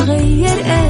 راح 0.00 0.08
تتغير 0.08 0.89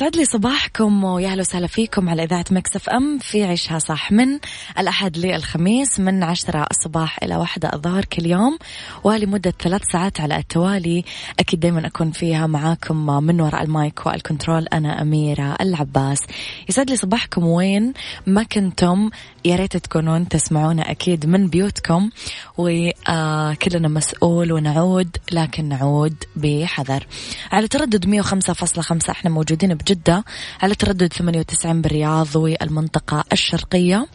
يسعد 0.00 0.16
لي 0.16 0.24
صباحكم 0.24 1.04
ويا 1.04 1.28
أهلا 1.28 1.40
وسهلا 1.40 1.66
فيكم 1.66 2.08
على 2.08 2.22
إذاعة 2.22 2.44
Mix 2.50 2.88
FM 2.88 3.18
في 3.18 3.44
عيشها 3.44 3.78
صح 3.78 4.12
من 4.12 4.38
الأحد 4.78 5.18
للخميس 5.18 6.00
من 6.00 6.22
عشرة 6.22 6.66
الصباح 6.70 7.22
إلى 7.22 7.36
واحدة 7.36 7.70
الظهر 7.72 8.04
كل 8.04 8.26
يوم 8.26 8.58
ولمدة 9.04 9.54
ثلاث 9.60 9.82
ساعات 9.92 10.20
على 10.20 10.36
التوالي. 10.36 11.04
أكيد 11.38 11.60
دائما 11.60 11.86
أكون 11.86 12.10
فيها 12.10 12.46
معاكم 12.46 13.24
من 13.24 13.40
وراء 13.40 13.62
ال 13.62 13.73
mic 13.73 14.06
وال 14.06 14.19
control 14.19 14.66
أنا 14.66 15.02
أميرة 15.02 15.56
العباس. 15.60 16.18
يسعد 16.68 16.90
لي 16.90 16.96
صباحكم 16.96 17.46
وين؟ 17.46 17.92
ما 18.26 18.42
كنتم 18.42 19.10
يا 19.44 19.56
ريت 19.56 19.76
تكونون 19.76 20.28
تسمعونا 20.28 20.90
أكيد 20.90 21.26
من 21.26 21.48
بيوتكم 21.48 22.10
وكلنا 22.58 23.88
مسؤول 23.88 24.52
ونعود 24.52 25.16
لكن 25.32 25.64
نعود 25.68 26.24
بحذر. 26.36 27.06
على 27.52 27.68
تردد 27.68 28.06
105.5 28.06 29.10
إحنا 29.10 29.30
موجودين 29.30 29.74
بجدة. 29.74 30.24
على 30.62 30.74
تردد 30.74 31.12
98 31.12 31.82
بالرياض 31.82 32.36
والمنطقة 32.36 33.24
الشرقية. 33.32 34.06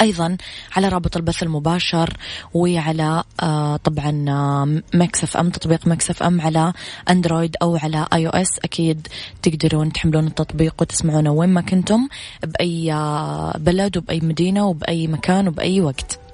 أيضا 0.00 0.36
على 0.76 0.88
رابط 0.88 1.16
البث 1.16 1.42
المباشر 1.42 2.16
وعلى 2.54 3.22
آه 3.42 3.76
طبعا 3.76 4.24
آه 4.28 4.82
Mix 4.94 5.36
FM 5.36 5.50
تطبيق 5.50 5.86
Mix 5.86 6.22
FM 6.22 6.40
على 6.40 6.72
أندرويد 7.10 7.56
أو 7.62 7.76
على 7.76 8.06
iOS 8.12 8.58
أكيد 8.64 9.08
تقدرون 9.42 9.92
تحملون 9.92 10.26
التطبيق 10.26 10.74
وتسمعونه 10.80 11.32
وين 11.32 11.50
ما 11.50 11.60
كنتم 11.60 12.08
بأي 12.42 12.92
آه 12.92 13.58
بلد 13.58 13.96
وبأي 13.96 14.20
مدينة 14.20 14.66
وبأي 14.66 15.06
مكان 15.06 15.48
وبأي 15.48 15.80
وقت. 15.80 16.27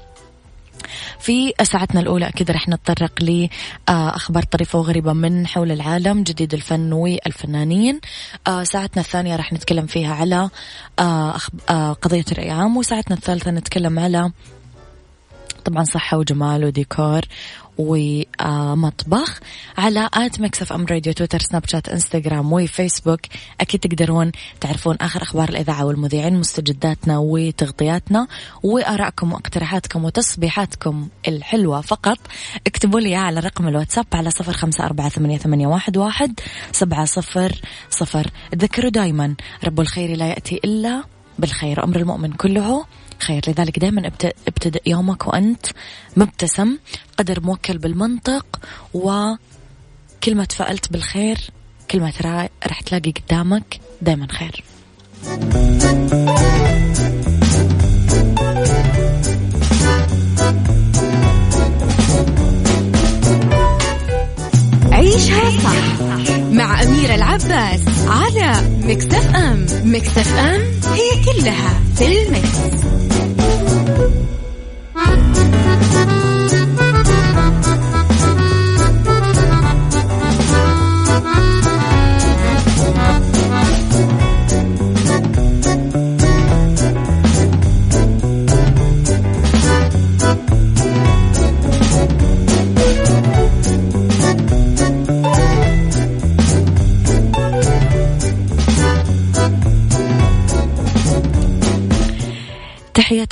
في 1.18 1.52
ساعتنا 1.62 2.00
الأولى 2.00 2.28
أكيد 2.28 2.50
رح 2.50 2.68
نتطرق 2.68 3.12
لأخبار 3.22 4.42
طريفة 4.42 4.78
وغريبة 4.78 5.12
من 5.12 5.46
حول 5.46 5.72
العالم 5.72 6.22
جديد 6.22 6.54
الفن 6.54 6.92
والفنانين. 6.92 8.00
آه، 8.46 8.64
ساعتنا 8.64 9.02
الثانية 9.02 9.36
رح 9.36 9.52
نتكلم 9.52 9.86
فيها 9.86 10.14
على 10.14 10.50
آه، 10.98 11.36
آه، 11.70 11.92
قضية 11.92 12.24
الرأي 12.32 12.50
عام 12.50 12.76
وساعتنا 12.76 13.16
الثالثة 13.16 13.50
نتكلم 13.50 13.98
على 13.98 14.30
طبعا 15.64 15.84
صحة 15.84 16.18
وجمال 16.18 16.64
وديكور 16.64 17.20
ومطبخ 17.78 19.40
على 19.78 20.08
at 20.14 20.40
Mix 20.40 20.62
FM 20.62 20.86
Radio 20.86 21.12
تويتر 21.12 21.38
سناب 21.38 21.66
شات 21.66 21.88
إنستغرام 21.88 22.52
وفيسبوك. 22.52 23.20
أكيد 23.60 23.80
تقدرون 23.80 24.32
تعرفون 24.60 24.96
آخر 25.00 25.22
أخبار 25.22 25.48
الإذاعة 25.48 25.84
والمذيعين 25.84 26.36
مستجداتنا 26.36 27.18
وتغطياتنا 27.18 28.26
وآرائكم 28.62 29.32
واقتراحاتكم 29.32 30.04
وتصبيحاتكم 30.04 31.08
الحلوة. 31.28 31.80
فقط 31.80 32.18
اكتبوا 32.66 33.00
لي 33.00 33.14
على 33.14 33.40
رقم 33.40 33.68
الواتساب 33.68 34.06
على 34.12 34.30
صفر 34.30 34.52
خمسة 34.52 34.84
أربعة 34.84 35.08
ثمانية, 35.08 35.66
واحد 35.96 36.40
سبعة 36.72 37.04
صفر 37.04 37.60
صفر. 37.90 38.30
تذكروا 38.52 38.90
دايما 38.90 39.34
رب 39.64 39.80
الخير 39.80 40.16
لا 40.16 40.28
يأتي 40.28 40.60
إلا 40.64 41.02
بالخير. 41.38 41.84
أمر 41.84 41.96
المؤمن 41.96 42.32
كله 42.32 42.84
خير. 43.20 43.42
لذلك 43.48 43.78
دائما 43.78 44.10
ابتدأ 44.48 44.80
يومك 44.86 45.26
وأنت 45.26 45.66
مبتسم 46.16 46.78
قدر 47.18 47.40
موكل 47.40 47.78
بالمنطق 47.78 48.60
وكل 48.94 50.34
ما 50.34 50.44
تفائلت 50.44 50.92
بالخير 50.92 51.38
كل 51.90 52.00
ما 52.00 52.10
ترى 52.10 52.48
رح 52.66 52.80
تلاقي 52.80 53.10
قدامك 53.10 53.80
دائما 54.02 54.26
خير. 54.32 54.64
عيشها 64.92 65.50
صح 65.50 66.00
مع 66.52 66.82
أميرة 66.82 67.14
العباس 67.14 67.80
على 68.06 68.78
مكتف 68.82 69.34
أم. 69.34 69.66
مكتف 69.84 70.36
أم 70.36 70.60
هي 70.92 71.24
كلها 71.24 71.80
في 71.96 72.22
المكس. 72.22 73.03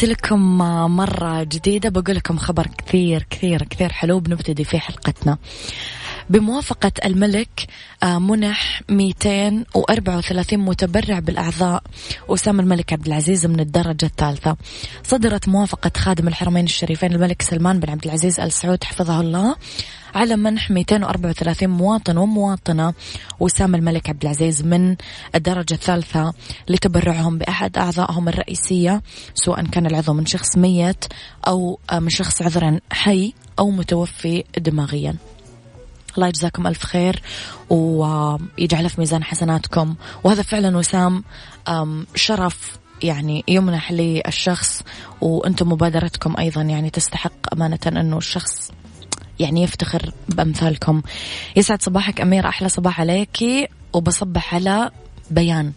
لكم 0.05 0.59
مرة 0.97 1.43
جديدة. 1.43 1.89
بقول 1.89 2.17
لكم 2.17 2.39
خبر 2.39 2.67
كثير 2.79 3.27
كثير 3.31 3.63
كثير 3.63 3.93
حلو. 3.93 4.21
بنبتدي 4.21 4.65
في 4.65 4.79
حلقتنا. 4.79 5.39
بموافقة 6.33 6.93
الملك 7.05 7.67
آه، 8.03 8.19
منح 8.19 8.83
234 8.89 10.59
متبرع 10.59 11.19
بالأعضاء. 11.19 11.83
وسام 12.29 12.61
الملك 12.61 12.93
عبد 12.93 13.07
العزيز 13.07 13.47
من 13.47 13.61
الدرجة 13.61 14.07
الثالثة. 14.07 14.57
صدرت 15.03 15.49
موافقة 15.49 15.91
خادم 15.97 16.29
الحرمين 16.29 16.65
الشريفين 16.65 17.13
الملك 17.13 17.43
سلمان 17.43 17.81
بن 17.81 17.91
عبد 17.91 18.05
العزيز 18.05 18.41
آل 18.41 18.53
سعود 18.53 18.85
حفظه 18.85 19.21
الله 19.21 19.57
على 20.15 20.37
منح 20.37 20.71
234 20.71 21.71
مواطن 21.71 22.17
ومواطنة. 22.17 22.95
وسام 23.41 23.75
الملك 23.75 24.09
عبد 24.09 24.23
العزيز 24.23 24.63
من 24.63 24.97
الدرجة 25.35 25.75
الثالثة 25.75 26.35
لتبرعهم 26.69 27.39
بأحد 27.39 27.79
أعضائهم 27.79 28.29
الرئيسية 28.29 29.03
سواء 29.35 29.67
كان 29.67 29.87
العضو 29.87 30.13
من 30.13 30.27
شخص 30.27 30.57
ميت 30.57 31.05
أو 31.47 31.79
من 31.93 32.09
شخص 32.09 32.43
عذرا 32.43 32.81
حي 32.93 33.33
أو 33.59 33.71
متوفي 33.71 34.45
دماغيا. 34.59 35.32
الله 36.15 36.29
يجزاكم 36.29 36.67
ألف 36.67 36.85
خير 36.85 37.23
ويجعله 37.71 38.89
في 38.89 39.01
ميزان 39.01 39.25
حسناتكم. 39.25 39.95
وهذا 40.25 40.43
فعلا 40.43 40.77
وسام 40.77 41.25
شرف 42.15 42.79
يعني 43.03 43.45
يمنح 43.49 43.93
للشخص 43.93 44.83
وأنتم 45.21 45.69
مبادرتكم 45.73 46.35
أيضا 46.39 46.63
يعني 46.63 46.91
تستحق 46.91 47.53
أمانة 47.53 47.79
أنه 47.87 48.19
الشخص 48.19 48.71
يعني 49.39 49.63
يفتخر 49.63 50.13
بأمثالكم. 50.29 51.03
يسعد 51.57 51.83
صباحك 51.83 52.21
أمير 52.21 52.49
أحلى 52.49 52.69
صباح 52.69 53.01
عليكي 53.01 53.69
وبصبح 53.93 54.55
على 54.55 54.91
بيان. 55.31 55.73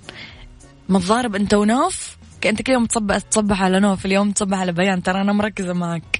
متضارب 0.89 1.35
أنت 1.35 1.53
ونوف؟ 1.53 2.17
انت 2.45 2.61
كل 2.61 2.71
يوم 2.73 2.85
تصبح 2.85 3.17
تصبح 3.17 3.61
على 3.61 3.79
نوف 3.79 4.05
اليوم 4.05 4.31
تصبح 4.31 4.57
على 4.57 4.71
بيان 4.71 5.03
ترى 5.03 5.21
أنا 5.21 5.33
مركزة 5.33 5.73
معك. 5.73 6.19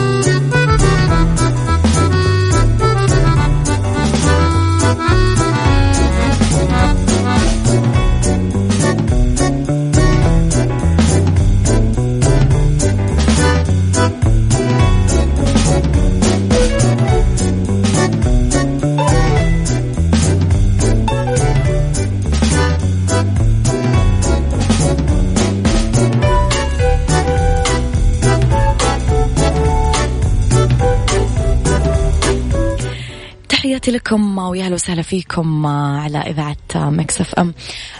تحياتي 33.81 33.97
لكم 33.97 34.37
ويا 34.37 34.65
أهلا 34.65 34.73
وسهلا 34.73 35.01
فيكم 35.01 35.65
على 35.65 36.17
إذاعة 36.17 36.57
مكسف 36.75 37.35
أم. 37.35 37.53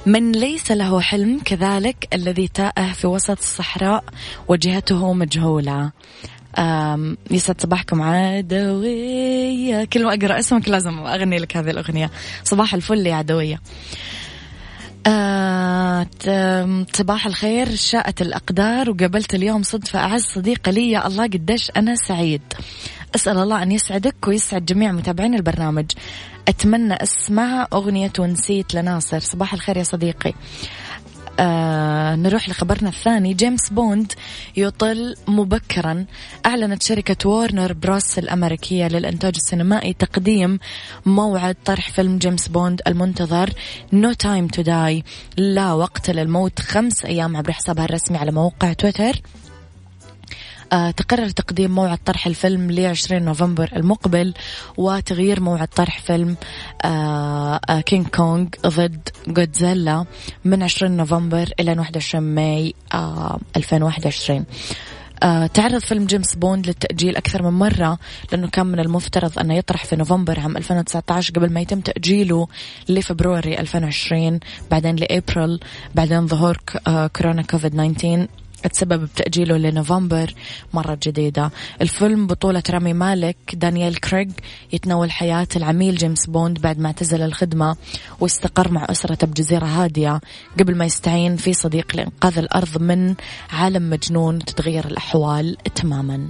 من 0.05 0.31
ليس 0.31 0.71
له 0.71 1.01
حلم 1.01 1.39
كذلك 1.45 2.07
الذي 2.13 2.47
تائه 2.47 2.91
في 2.91 3.07
وسط 3.07 3.37
الصحراء 3.37 4.03
وجهته 4.47 5.13
مجهولة. 5.13 5.91
يسعد 7.31 7.61
صباحكم 7.61 8.01
عدوية. 8.01 9.83
كل 9.83 10.03
ما 10.03 10.13
أقرأ 10.13 10.39
اسمك 10.39 10.69
لازم 10.69 10.99
أغني 10.99 11.37
لك 11.37 11.57
هذه 11.57 11.69
الأغنية. 11.69 12.11
صباح 12.43 12.73
الفل 12.73 13.07
يا 13.07 13.15
عدوية. 13.15 13.61
آه 15.07 16.07
صباح 16.93 17.25
الخير 17.25 17.75
شاءت 17.75 18.21
الأقدار 18.21 18.89
وقابلت 18.89 19.35
اليوم 19.35 19.63
صدفة 19.63 19.99
أعز 19.99 20.23
صديقة 20.23 20.71
لي. 20.71 20.91
يا 20.91 21.07
الله 21.07 21.23
قديش 21.23 21.71
أنا 21.77 21.95
سعيد. 21.95 22.41
أسأل 23.15 23.37
الله 23.37 23.63
أن 23.63 23.71
يسعدك 23.71 24.27
ويسعد 24.27 24.65
جميع 24.65 24.91
متابعين 24.91 25.35
البرنامج. 25.35 25.91
أتمنى 26.47 26.93
أسمع 26.93 27.67
أغنية 27.73 28.13
ونسيت 28.19 28.73
لناصر. 28.73 29.19
صباح 29.19 29.53
الخير 29.53 29.77
يا 29.77 29.83
صديقي. 29.83 30.33
آه 31.39 32.15
نروح 32.15 32.49
لخبرنا 32.49 32.89
الثاني. 32.89 33.33
جيمس 33.33 33.69
بوند 33.69 34.13
يطل 34.57 35.15
مبكرا. 35.27 36.05
أعلنت 36.45 36.83
شركة 36.83 37.29
وورنر 37.29 37.73
بروس 37.73 38.19
الأمريكية 38.19 38.87
للإنتاج 38.87 39.33
السينمائي 39.35 39.93
تقديم 39.93 40.59
موعد 41.05 41.55
طرح 41.65 41.91
فيلم 41.91 42.17
جيمس 42.17 42.47
بوند 42.47 42.81
المنتظر. 42.87 43.49
No 43.93 44.13
Time 44.13 44.47
to 44.47 44.61
Die 44.61 45.03
لا 45.37 45.73
وقت 45.73 46.09
للموت. 46.09 46.59
خمس 46.59 47.05
أيام 47.05 47.37
عبر 47.37 47.51
حسابها 47.51 47.85
الرسمي 47.85 48.17
على 48.17 48.31
موقع 48.31 48.73
تويتر. 48.73 49.21
تقرر 50.71 51.29
تقديم 51.29 51.71
موعد 51.71 51.97
طرح 52.05 52.27
الفيلم 52.27 52.71
ل 52.71 52.85
20 52.85 53.23
نوفمبر 53.23 53.69
المقبل 53.75 54.33
وتغيير 54.77 55.41
موعد 55.41 55.67
طرح 55.67 55.99
فيلم 55.99 56.35
كينج 57.85 58.05
آه، 58.05 58.09
كونغ 58.15 58.47
آه، 58.65 58.69
ضد 58.69 59.09
جودزيلا 59.27 60.05
من 60.45 60.63
20 60.63 60.91
نوفمبر 60.91 61.49
إلى 61.59 61.71
21 61.71 62.23
ماي 62.23 62.73
2021 63.55 64.45
آه 65.23 65.47
تعرض 65.47 65.79
فيلم 65.79 66.05
جيمس 66.05 66.35
بوند 66.35 66.67
للتأجيل 66.67 67.15
أكثر 67.15 67.43
من 67.43 67.59
مرة 67.59 67.99
لأنه 68.31 68.47
كان 68.47 68.65
من 68.65 68.79
المفترض 68.79 69.39
أنه 69.39 69.53
يطرح 69.55 69.85
في 69.85 69.95
نوفمبر 69.95 70.39
عام 70.39 70.57
2019 70.57 71.33
قبل 71.33 71.53
ما 71.53 71.61
يتم 71.61 71.79
تأجيله 71.79 72.47
ل 72.89 72.97
February 72.97 73.59
2020 73.59 74.39
بعدين 74.71 74.95
لأبريل 74.95 75.59
بعدين 75.95 76.27
ظهور 76.27 76.57
آه 76.87 77.07
كورونا 77.07 77.41
كوفيد 77.41 77.71
19 77.71 78.27
تسبب 78.67 79.03
بتأجيله 79.03 79.57
لنوفمبر 79.57 80.33
مرة 80.73 80.97
جديدة. 81.03 81.51
الفيلم 81.81 82.27
بطولة 82.27 82.63
رامي 82.69 82.93
مالك 82.93 83.37
دانييل 83.53 83.95
كريغ 83.95 84.27
يتناول 84.73 85.11
حياة 85.11 85.47
العميل 85.55 85.95
جيمس 85.95 86.25
بوند 86.25 86.61
بعد 86.61 86.79
ما 86.79 86.87
اعتزل 86.87 87.21
الخدمة 87.21 87.75
واستقر 88.19 88.71
مع 88.71 88.87
أسرته 88.89 89.27
بجزيرة 89.27 89.65
هادية. 89.65 90.21
قبل 90.59 90.77
ما 90.77 90.85
يستعين 90.85 91.35
في 91.35 91.53
صديق 91.53 91.95
لإنقاذ 91.95 92.37
الأرض 92.37 92.81
من 92.81 93.15
عالم 93.49 93.89
مجنون 93.89 94.39
تتغير 94.39 94.85
الأحوال 94.85 95.57
تماما. 95.75 96.29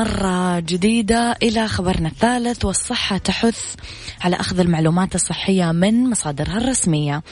مرة 0.00 0.60
جديدة 0.60 1.36
إلى 1.42 1.68
خبرنا 1.68 2.08
الثالث 2.08 2.64
والصحة 2.64 3.18
تحث 3.18 3.74
على 4.20 4.36
أخذ 4.36 4.60
المعلومات 4.60 5.14
الصحية 5.14 5.72
من 5.72 6.10
مصادرها 6.10 6.58
الرسمية. 6.58 7.22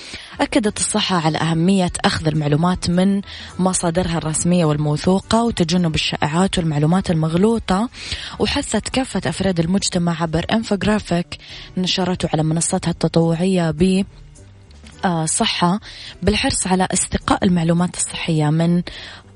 أكدت 0.40 0.78
الصحة 0.78 1.16
على 1.16 1.38
أهمية 1.38 1.92
أخذ 2.04 2.26
المعلومات 2.26 2.90
من 2.90 3.22
مصادرها 3.58 4.18
الرسمية 4.18 4.64
والموثوقة 4.64 5.44
وتجنب 5.44 5.94
الشائعات 5.94 6.58
والمعلومات 6.58 7.10
المغلوطة 7.10 7.88
وحثت 8.38 8.88
كافة 8.88 9.22
أفراد 9.26 9.60
المجتمع 9.60 10.22
عبر 10.22 10.46
انفوجرافيك 10.52 11.38
نشرته 11.76 12.28
على 12.32 12.42
منصتها 12.42 12.90
التطوعية 12.90 13.70
ب 13.70 14.04
آه، 15.04 15.26
صحة 15.26 15.80
بالحرص 16.22 16.66
على 16.66 16.88
استقاء 16.92 17.44
المعلومات 17.44 17.96
الصحية 17.96 18.50
من 18.50 18.82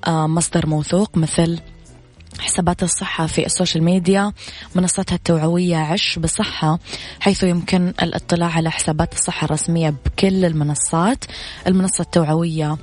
آه، 0.06 0.26
مصدر 0.26 0.66
موثوق 0.66 1.16
مثل 1.16 1.60
حسابات 2.40 2.82
الصحة 2.82 3.26
في 3.26 3.46
السوشيال 3.46 3.84
ميديا 3.84 4.32
منصتها 4.74 5.16
التوعوية 5.16 5.76
عش 5.76 6.18
بصحة 6.18 6.78
حيث 7.20 7.42
يمكن 7.42 7.94
الاطلاع 8.02 8.48
على 8.48 8.70
حسابات 8.70 9.12
الصحة 9.12 9.44
الرسمية 9.44 9.94
بكل 10.06 10.44
المنصات. 10.44 11.24
المنصة 11.66 12.02
التوعوية 12.02 12.76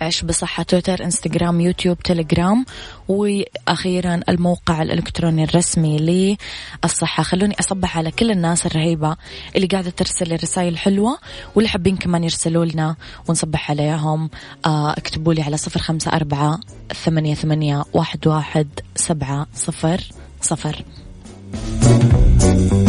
عيش 0.00 0.24
بصحة 0.24 0.62
تويتر 0.62 1.04
إنستغرام 1.04 1.60
يوتيوب 1.60 1.98
تليجرام 1.98 2.64
وأخيرا 3.08 4.20
الموقع 4.28 4.82
الإلكتروني 4.82 5.44
الرسمي 5.44 6.36
للصحة. 6.84 7.22
خلوني 7.22 7.54
أصبح 7.60 7.98
على 7.98 8.10
كل 8.10 8.30
الناس 8.30 8.66
الرهيبة 8.66 9.16
اللي 9.56 9.66
قاعدة 9.66 9.90
ترسل 9.90 10.32
رسائل 10.32 10.78
حلوة 10.78 11.18
واللي 11.54 11.68
حابين 11.68 11.96
كمان 11.96 12.24
يرسلوا 12.24 12.64
لنا 12.64 12.96
ونصبح 13.28 13.70
عليهم. 13.70 14.30
آه، 14.66 14.92
اكتبوا 14.92 15.34
لي 15.34 15.42
على 15.42 15.56
صفر 15.56 15.80
خمسة 15.80 16.12
أربعة 16.12 16.60
ثمانية 17.04 17.34
ثمانية 17.34 17.84
واحد 17.92 18.26
واحد 18.26 18.68
سبعة 18.96 19.46
صفر 19.54 20.00
صفر. 20.40 20.84
عيشها 21.82 22.87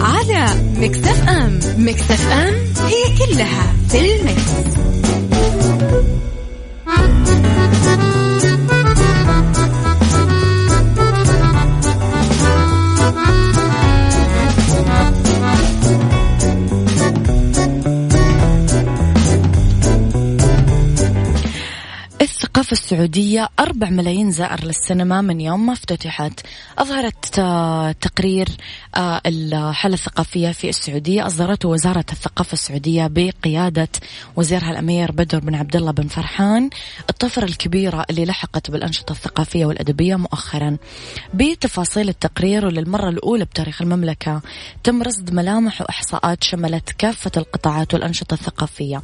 على 0.00 0.46
مكتف 0.76 1.28
أم 1.28 1.60
مكتف 1.78 2.32
أم 2.32 2.54
هي 2.86 3.16
كلها 3.18 3.74
في 3.88 3.98
المكس. 3.98 4.50
الثقافة 22.60 22.82
السعودية 22.82 23.48
أربع 23.60 23.90
ملايين 23.90 24.30
زائر 24.30 24.64
للسينما 24.64 25.20
من 25.20 25.40
يوم 25.40 25.66
ما 25.66 25.72
افتتحت. 25.72 26.40
أظهرت 26.78 27.38
آه، 27.38 27.92
تقرير 27.92 28.48
آه، 28.96 29.20
الحالة 29.26 29.94
الثقافية 29.94 30.50
في 30.50 30.68
السعودية. 30.68 31.26
أصدرته 31.26 31.68
وزارة 31.68 32.04
الثقافة 32.12 32.52
السعودية 32.52 33.06
بقيادة 33.06 33.88
وزيرها 34.36 34.70
الأمير 34.70 35.12
بدر 35.12 35.38
بن 35.38 35.54
عبد 35.54 35.76
الله 35.76 35.90
بن 35.90 36.08
فرحان. 36.08 36.70
الطفرة 37.10 37.44
الكبيرة 37.44 38.04
اللي 38.10 38.24
لحقت 38.24 38.70
بالأنشطة 38.70 39.12
الثقافية 39.12 39.66
والأدبية 39.66 40.16
مؤخرا. 40.16 40.76
بتفاصيل 41.34 42.08
التقرير 42.08 42.66
وللمرة 42.66 43.08
الأولى 43.08 43.44
بتاريخ 43.44 43.82
المملكة 43.82 44.42
تم 44.84 45.02
رصد 45.02 45.34
ملامح 45.34 45.80
وإحصاءات 45.80 46.44
شملت 46.44 46.90
كافة 46.98 47.32
القطاعات 47.36 47.94
والأنشطة 47.94 48.34
الثقافية. 48.34 49.02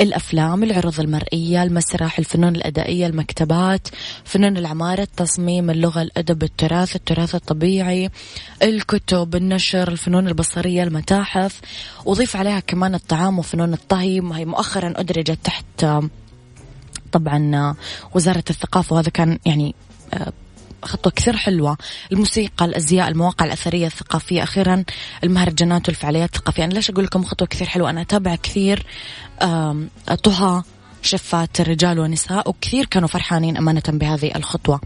الأفلام 0.00 0.62
العروض 0.62 1.00
المرئية 1.00 1.62
المسرح 1.62 2.18
الفنون 2.18 2.56
الأدائية 2.56 2.95
المكتبات 3.04 3.88
فنون 4.24 4.56
العمارة 4.56 5.02
التصميم 5.02 5.70
اللغة 5.70 6.02
الأدب 6.02 6.42
التراث 6.42 6.96
التراث 6.96 7.34
الطبيعي 7.34 8.10
الكتب 8.62 9.34
النشر 9.34 9.88
الفنون 9.88 10.28
البصرية 10.28 10.82
المتاحف. 10.82 11.60
وضيف 12.04 12.36
عليها 12.36 12.60
كمان 12.60 12.94
الطعام 12.94 13.38
وفنون 13.38 13.72
الطهي 13.72 14.20
هي 14.34 14.44
مؤخرا 14.44 14.92
أدرجت 14.96 15.38
تحت 15.44 15.86
طبعا 17.12 17.74
وزارة 18.14 18.44
الثقافة. 18.50 18.94
وهذا 18.94 19.10
كان 19.10 19.38
يعني 19.46 19.74
خطوة 20.82 21.12
كثير 21.12 21.36
حلوة. 21.36 21.78
الموسيقى 22.12 22.64
الأزياء 22.64 23.08
المواقع 23.08 23.46
الأثرية 23.46 23.86
الثقافية. 23.86 24.42
أخيرا 24.42 24.84
المهرجانات 25.24 25.88
والفعاليات 25.88 26.36
الثقافية. 26.36 26.64
أنا 26.64 26.72
ليش 26.74 26.90
أقول 26.90 27.04
لكم 27.04 27.24
خطوة 27.24 27.48
كثير 27.48 27.66
حلوة؟ 27.66 27.90
أنا 27.90 28.00
أتابع 28.00 28.34
كثير 28.34 28.86
طه 30.22 30.64
شفات 31.06 31.60
رجال 31.60 31.98
ونساء 31.98 32.48
وكثير 32.48 32.84
كانوا 32.84 33.08
فرحانين 33.08 33.56
أمانة 33.56 33.82
بهذه 33.88 34.32
الخطوة. 34.36 34.80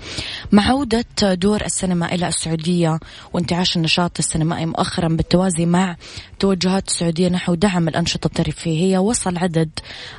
مع 0.53 0.69
عودة 0.69 1.05
دور 1.35 1.65
السينما 1.65 2.15
إلى 2.15 2.29
السعودية 2.29 2.99
وانتعاش 3.33 3.77
النشاط 3.77 4.19
السينمائي 4.19 4.67
مؤخرا 4.67 5.09
بالتوازي 5.09 5.67
مع 5.67 5.97
توجهات 6.39 6.89
السعودية 6.89 7.29
نحو 7.29 7.55
دعم 7.55 7.89
الأنشطة 7.89 8.27
الترفيهية. 8.27 8.99
وصل 8.99 9.37
عدد 9.37 9.71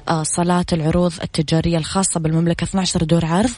آه، 0.09 0.23
صالات 0.23 0.73
العروض 0.73 1.13
التجارية 1.23 1.77
الخاصة 1.77 2.19
بالمملكة. 2.19 2.63
12 2.63 3.03
دور 3.03 3.25
عرض. 3.25 3.49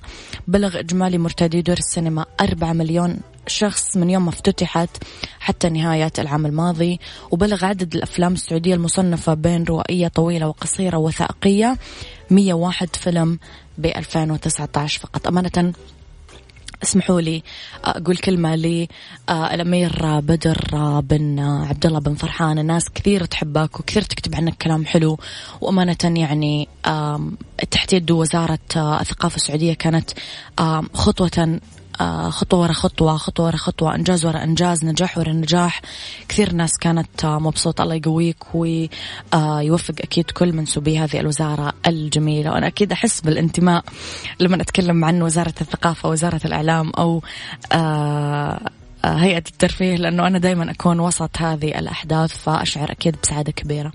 بلغ 0.48 0.80
إجمالي 0.80 1.18
مرتادي 1.18 1.62
دور 1.62 1.78
السينما 1.78 2.26
4 2.42 2.74
مليون 2.74 3.20
شخص 3.48 3.98
من 3.98 4.10
يوم 4.10 4.24
ما 4.26 4.30
افتتحت 4.30 4.90
حتى 5.40 5.70
نهاية 5.70 6.12
العام 6.20 6.46
الماضي. 6.46 7.00
وبلغ 7.32 7.66
عدد 7.66 7.96
الأفلام 7.96 8.34
السعودية 8.34 8.76
المصنفة 8.76 9.34
بين 9.34 9.64
روائية 9.64 10.08
طويلة 10.08 10.48
وقصيرة 10.48 10.98
وثائقية 10.98 11.78
101 12.30 12.96
فيلم 12.96 13.40
ب 13.78 13.86
2019 13.86 15.00
فقط. 15.00 15.28
أمانة 15.28 15.74
اسمحوا 16.84 17.22
لي 17.22 17.44
أقول 17.84 18.18
كلمة 18.18 18.56
للامير 18.56 20.20
بدر 20.20 20.58
بن 21.00 21.40
عبد 21.40 21.86
الله 21.86 22.00
بن 22.00 22.16
فرحان. 22.16 22.60
الناس 22.60 22.90
كثير 22.90 23.26
تحبك 23.26 23.80
وكثير 23.80 24.02
تكتب 24.02 24.36
عنك 24.36 24.58
كلام 24.58 24.86
حلو. 24.86 25.20
وأمانة 25.62 25.98
يعني 26.04 26.68
تحت 27.72 27.94
يد 27.94 28.12
وزارة 28.12 28.60
الثقافة 28.78 29.36
السعودية 29.36 29.74
كانت 29.74 30.10
خطوة 30.94 31.32
آه، 31.38 31.60
خطوة 32.30 32.60
ورا 32.60 32.74
خطوة 32.74 33.18
خطوة 33.18 33.46
ورا 33.46 33.58
خطوة 33.58 33.96
إنجاز 33.96 34.26
ورا 34.26 34.44
إنجاز 34.44 34.86
نجاح 34.86 35.18
ورا 35.18 35.32
نجاح. 35.32 35.82
كثير 36.30 36.54
ناس 36.54 36.78
كانت 36.82 37.26
آه، 37.26 37.40
مبسوطة 37.40 37.84
الله 37.84 37.96
يقويك 37.96 38.56
ويوفق 38.56 39.96
آه، 40.00 40.04
أكيد 40.04 40.32
كل 40.32 40.54
منسوبي 40.54 41.00
هذه 41.00 41.20
الوزارة 41.20 41.74
الجميلة. 41.88 42.52
وأنا 42.52 42.68
أكيد 42.68 42.92
أحس 42.92 43.22
بالانتماء 43.22 43.84
لما 44.40 44.62
أتكلم 44.62 45.06
عن 45.06 45.22
وزارة 45.22 45.54
الثقافة 45.62 46.10
وزارة 46.10 46.42
الإعلام 46.46 46.92
أو 46.98 47.22
هيئة 49.06 49.38
الترفيه 49.38 49.96
لأنه 49.96 50.28
أنا 50.28 50.40
دائما 50.40 50.72
أكون 50.72 51.00
وسط 51.00 51.38
هذه 51.38 51.80
الأحداث 51.80 52.38
فأشعر 52.38 52.92
أكيد 52.92 53.16
بسعادة 53.24 53.52
كبيرة. 53.52 53.92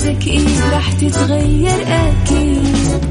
وحياتك 0.00 0.26
إيه 0.26 0.70
راح 0.72 0.92
تتغير 0.92 1.82
أكيد؟ 1.82 3.04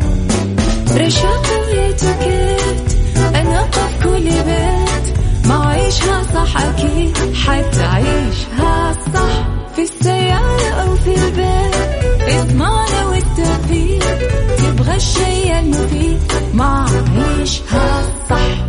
رشاق 0.98 1.46
ويتوكيت 1.62 2.91
أنا 3.36 3.62
قف 3.62 4.03
كل 4.03 4.24
بيت. 4.24 5.17
ما 5.46 5.65
عيشها 5.67 6.24
صح 6.34 6.62
أكيد 6.62 7.17
حتعيشها 7.36 8.93
صح. 9.13 9.48
في 9.75 9.81
السيارة 9.81 10.69
أو 10.69 10.96
في 10.96 11.15
البيت 11.15 11.75
إضمعنا 12.22 13.05
والتوفيق. 13.05 14.17
تبغى 14.58 14.96
الشيء 14.96 15.60
المفيد 15.60 16.19
ما 16.53 16.86
عيشها 17.17 18.03
صح. 18.29 18.68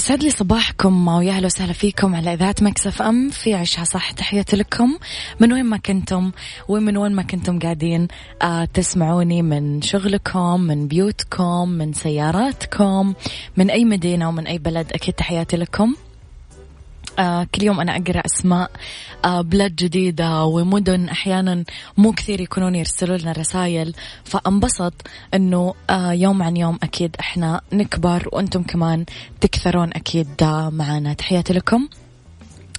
يسعد 0.00 0.22
لي 0.22 0.30
صباحكم 0.30 1.08
ويا 1.08 1.32
أهلا 1.32 1.46
وسهلا 1.46 1.72
فيكم 1.72 2.14
على 2.14 2.34
إذاعة 2.34 2.54
مكسف 2.60 3.02
أم. 3.02 3.30
في 3.30 3.54
عشها 3.54 3.84
صح 3.84 4.10
تحياتي 4.10 4.56
لكم. 4.56 4.98
من 5.40 5.52
وين 5.52 5.64
ما 5.64 5.76
كنتم؟ 5.76 6.30
ومن 6.68 6.96
وين 6.96 7.12
ما 7.12 7.22
كنتم 7.22 7.58
قاعدين؟ 7.58 8.08
آه 8.42 8.64
تسمعوني 8.64 9.42
من 9.42 9.82
شغلكم 9.82 10.60
من 10.60 10.88
بيوتكم 10.88 11.68
من 11.68 11.92
سياراتكم 11.92 13.14
من 13.56 13.70
أي 13.70 13.84
مدينة 13.84 14.28
ومن 14.28 14.46
أي 14.46 14.58
بلد. 14.58 14.92
أكيد 14.92 15.14
تحياتي 15.14 15.56
لكم. 15.56 15.94
كل 17.54 17.62
يوم 17.62 17.80
أنا 17.80 17.96
أقرأ 17.96 18.22
أسماء 18.26 18.70
آه 19.24 19.40
بلاد 19.40 19.76
جديدة 19.76 20.44
ومدن 20.44 21.08
أحيانا 21.08 21.64
مو 21.96 22.12
كثير 22.12 22.40
يكونون 22.40 22.74
يرسلوا 22.74 23.16
لنا 23.16 23.32
رسائل 23.32 23.94
فأنبسط 24.24 24.94
أنه 25.34 25.74
آه 25.90 26.12
يوم 26.12 26.42
عن 26.42 26.56
يوم 26.56 26.78
أكيد 26.82 27.16
إحنا 27.20 27.60
نكبر 27.72 28.28
وأنتم 28.32 28.62
كمان 28.62 29.04
تكثرون 29.40 29.90
أكيد 29.92 30.42
آه 30.42 30.70
معنا 30.70 31.12
تحياتي 31.12 31.52
لكم. 31.52 31.88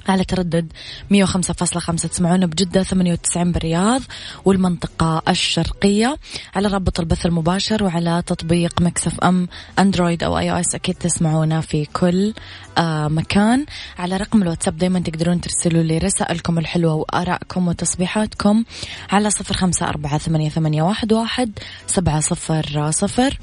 على 0.07 0.23
تردد 0.23 0.71
105.5 1.13 1.95
تسمعونا 1.95 2.45
بجدة 2.45 2.83
98 2.83 3.51
بالرياض 3.51 4.01
والمنطقة 4.45 5.21
الشرقية. 5.29 6.17
على 6.55 6.67
رابط 6.67 6.99
البث 6.99 7.25
المباشر 7.25 7.83
وعلى 7.83 8.23
تطبيق 8.25 8.81
Mix 8.81 9.19
FM 9.19 9.47
أندرويد 9.79 10.23
أو 10.23 10.37
iOS 10.37 10.75
أكيد 10.75 10.95
تسمعونا 10.95 11.61
في 11.61 11.85
كل 11.85 12.33
آه 12.77 13.07
مكان. 13.07 13.65
على 13.97 14.17
رقم 14.17 14.41
الواتساب 14.41 14.77
دايما 14.77 14.99
تقدرون 14.99 15.41
ترسلوا 15.41 15.83
لي 15.83 15.97
رسائلكم 15.97 16.57
الحلوة 16.57 16.93
وآرائكم 16.93 17.67
وتصبيحاتكم 17.67 18.63
على 19.11 19.29
صفر 19.29 19.53
خمسة 19.53 19.87
أربعة 19.87 20.17
ثمانية 20.17 20.83
واحد 21.11 21.51
سبعة 21.87 22.19
صفر 22.19 22.91
صفر. 22.91 23.39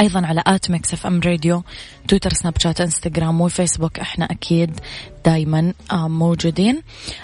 أيضا 0.00 0.26
على 0.26 0.42
at 0.46 0.70
Mix 0.70 0.92
FM 0.92 1.20
Radio 1.20 1.62
تويتر 2.08 2.32
سناب 2.32 2.58
شات 2.58 2.80
إنستغرام 2.80 3.40
وفيسبوك 3.40 3.98
إحنا 3.98 4.24
أكيد 4.24 4.80
دايما 5.24 5.72
آه، 5.92 6.08
موجودين. 6.08 6.82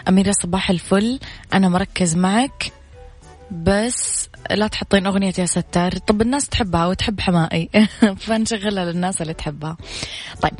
أميرة 0.08 0.32
صباح 0.42 0.70
الفل. 0.70 1.20
أنا 1.54 1.68
مركز 1.68 2.16
معك 2.16 2.72
بس 3.50 4.28
لا 4.50 4.66
تحطين 4.66 5.06
أغنية 5.06 5.32
يا 5.38 5.46
ستار. 5.46 5.92
طب 5.92 6.22
الناس 6.22 6.48
تحبها 6.48 6.86
وتحب 6.86 7.20
حماقي. 7.20 7.70
فنشغلها 8.26 8.84
للناس 8.84 9.22
اللي 9.22 9.34
تحبها. 9.34 9.76
طيب 10.42 10.52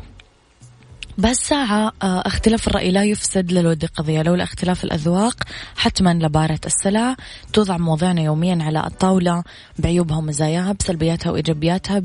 بس 1.21 1.37
ساعة 1.37 1.93
آه، 2.03 2.23
اختلاف 2.27 2.69
الرأي 2.69 2.91
لا 2.91 3.05
يفسد 3.05 3.53
للود 3.53 3.85
قضية. 3.85 4.23
لولا 4.23 4.45
اختلاف 4.45 4.85
الأذواق 4.85 5.43
حتما 5.77 6.15
لبارة 6.15 6.61
السلع 6.67 7.17
توضع 7.53 7.77
مواضيعنا 7.77 8.23
يوميا 8.23 8.59
على 8.65 8.87
الطاولة. 8.87 9.45
بعيوبها 9.79 10.17
ومزاياها 10.17 10.73
بسلبياتها 10.73 11.31
وإيجابياتها 11.31 12.03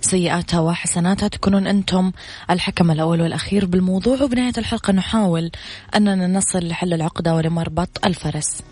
بسيئاتها 0.00 0.60
وحسناتها. 0.60 1.28
تكونون 1.28 1.66
أنتم 1.66 2.12
الحكم 2.50 2.90
الأول 2.90 3.20
والأخير 3.20 3.66
بالموضوع. 3.66 4.22
وبنهاية 4.22 4.54
الحلقة 4.58 4.92
نحاول 4.92 5.50
أننا 5.96 6.26
نصل 6.26 6.68
لحل 6.68 6.94
العقدة 6.94 7.34
ولمربط 7.34 8.06
الفرس. 8.06 8.62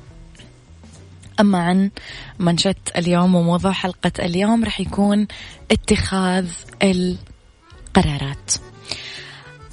أما 1.41 1.59
عن 1.59 1.91
منشط 2.39 2.77
اليوم 2.97 3.35
وموضوع 3.35 3.73
حلقة 3.73 4.13
اليوم 4.19 4.65
رح 4.65 4.81
يكون 4.81 5.27
اتخاذ 5.71 6.47
القرارات. 6.83 8.70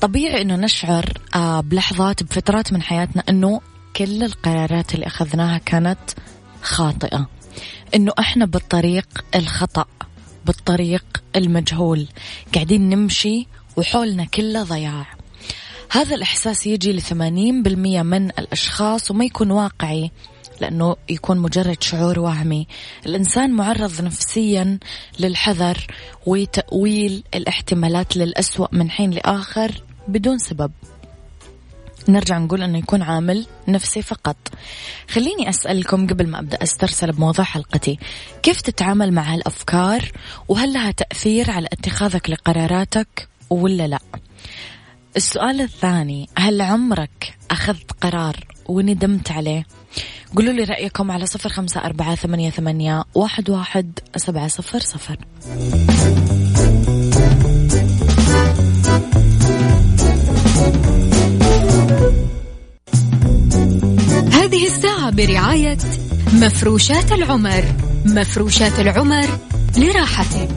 طبيعي 0.02 0.42
إنه 0.42 0.56
نشعر 0.56 1.14
آه، 1.36 1.62
بلحظات 1.62 2.24
بفترات 2.24 2.74
من 2.74 2.82
حياتنا 2.82 3.24
إنه 3.30 3.62
كل 3.96 4.24
القرارات 4.24 4.96
اللي 4.96 5.08
أخذناها 5.08 5.58
كانت 5.58 6.00
خاطئة. 6.62 7.28
إنه 7.96 8.12
إحنا 8.20 8.46
بالطريق 8.46 9.26
الخطأ 9.36 9.86
بالطريق 10.46 11.06
المجهول 11.36 12.08
قاعدين 12.54 12.90
نمشي 12.90 13.48
وحولنا 13.78 14.26
كله 14.26 14.64
ضياع. 14.64 15.06
هذا 15.92 16.16
الإحساس 16.16 16.68
يجي 16.68 16.94
لثمانين 16.94 17.64
بالمية 17.64 18.02
من 18.02 18.30
الأشخاص 18.30 19.12
وما 19.12 19.26
يكون 19.26 19.52
واقعي 19.52 20.12
لأنه 20.62 20.96
يكون 21.10 21.38
مجرد 21.38 21.84
شعور 21.84 22.20
وهمي. 22.20 22.68
الإنسان 23.06 23.52
معرض 23.52 24.02
نفسيا 24.02 24.80
للحذر 25.20 25.88
وتأويل 26.26 27.24
الاحتمالات 27.36 28.18
للأسوأ 28.18 28.68
من 28.72 28.90
حين 28.90 29.12
لآخر. 29.12 29.87
بدون 30.08 30.38
سبب. 30.40 30.72
نرجع 32.10 32.38
نقول 32.38 32.64
إنه 32.64 32.78
يكون 32.78 33.02
عامل 33.02 33.46
نفسي 33.68 34.02
فقط. 34.02 34.36
خليني 35.10 35.50
أسألكم 35.50 36.08
قبل 36.08 36.28
ما 36.28 36.40
أبدأ 36.40 36.64
أسترسل 36.64 37.12
بموضوع 37.12 37.46
حلقتي. 37.46 38.00
كيف 38.44 38.62
تتعامل 38.62 39.14
مع 39.14 39.34
هالأفكار؟ 39.34 40.12
وهل 40.48 40.74
لها 40.74 40.92
تأثير 40.92 41.52
على 41.52 41.68
اتخاذك 41.72 42.30
لقراراتك 42.30 43.28
ولا 43.50 43.88
لا؟ 43.88 44.00
السؤال 45.18 45.62
الثاني 45.62 46.30
هل 46.38 46.62
عمرك 46.62 47.38
أخذت 47.52 47.92
قرار 47.92 48.48
وندمت 48.66 49.32
عليه؟ 49.32 49.68
قولوا 50.36 50.54
لي 50.54 50.64
رأيكم 50.64 51.12
على 51.12 51.26
صفر 51.26 51.50
خمسة 51.50 51.86
أربعة 51.86 52.16
ثمانية 52.16 52.50
ثمانية 52.50 53.04
واحد 53.16 53.50
واحد 53.50 54.00
سبعة 54.16 54.48
صفر 54.48 54.80
صفر. 54.80 55.18
هذه 64.48 64.68
الساعة 64.68 65.10
برعاية 65.10 65.78
مفروشات 66.34 67.12
العمر. 67.12 67.64
مفروشات 68.06 68.80
العمر 68.80 69.28
لراحتك. 69.78 70.50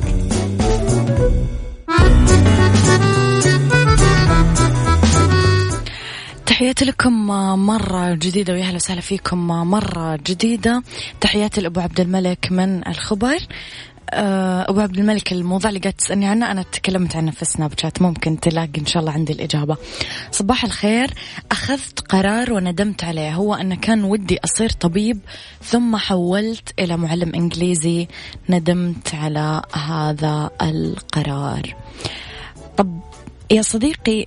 تحياتي 6.46 6.84
لكم 6.84 7.26
مرة 7.66 8.14
جديدة 8.14 8.52
ويا 8.52 8.72
وسهلا 8.74 9.00
فيكم 9.00 9.46
مرة 9.46 10.18
جديدة. 10.26 10.82
تحياتي 11.20 11.60
لأبو 11.60 11.80
عبد 11.80 12.00
الملك 12.00 12.48
من 12.50 12.88
الخبر. 12.88 13.38
أبو 14.12 14.80
عبد 14.80 14.98
الملك 14.98 15.32
الموضوع 15.32 15.68
اللي 15.68 15.80
قاعد 15.80 15.94
تسألني 15.94 16.26
عنه 16.26 16.50
أنا 16.50 16.62
تكلمت 16.62 17.16
عنه 17.16 17.30
في 17.30 17.44
سناب 17.44 17.72
شات 17.78 18.02
ممكن 18.02 18.40
تلاقي 18.40 18.80
إن 18.80 18.86
شاء 18.86 19.00
الله 19.00 19.12
عندي 19.12 19.32
الإجابة. 19.32 19.76
صباح 20.30 20.64
الخير. 20.64 21.10
أخذت 21.50 22.00
قرار 22.00 22.52
وندمت 22.52 23.04
عليه 23.04 23.34
هو 23.34 23.54
أن 23.54 23.74
كان 23.74 24.04
ودي 24.04 24.38
أصير 24.44 24.70
طبيب 24.70 25.20
ثم 25.62 25.96
حولت 25.96 26.74
إلى 26.78 26.96
معلم 26.96 27.34
إنجليزي 27.34 28.08
ندمت 28.48 29.14
على 29.14 29.62
هذا 29.74 30.50
القرار. 30.62 31.76
طب 32.76 33.00
يا 33.50 33.62
صديقي 33.62 34.24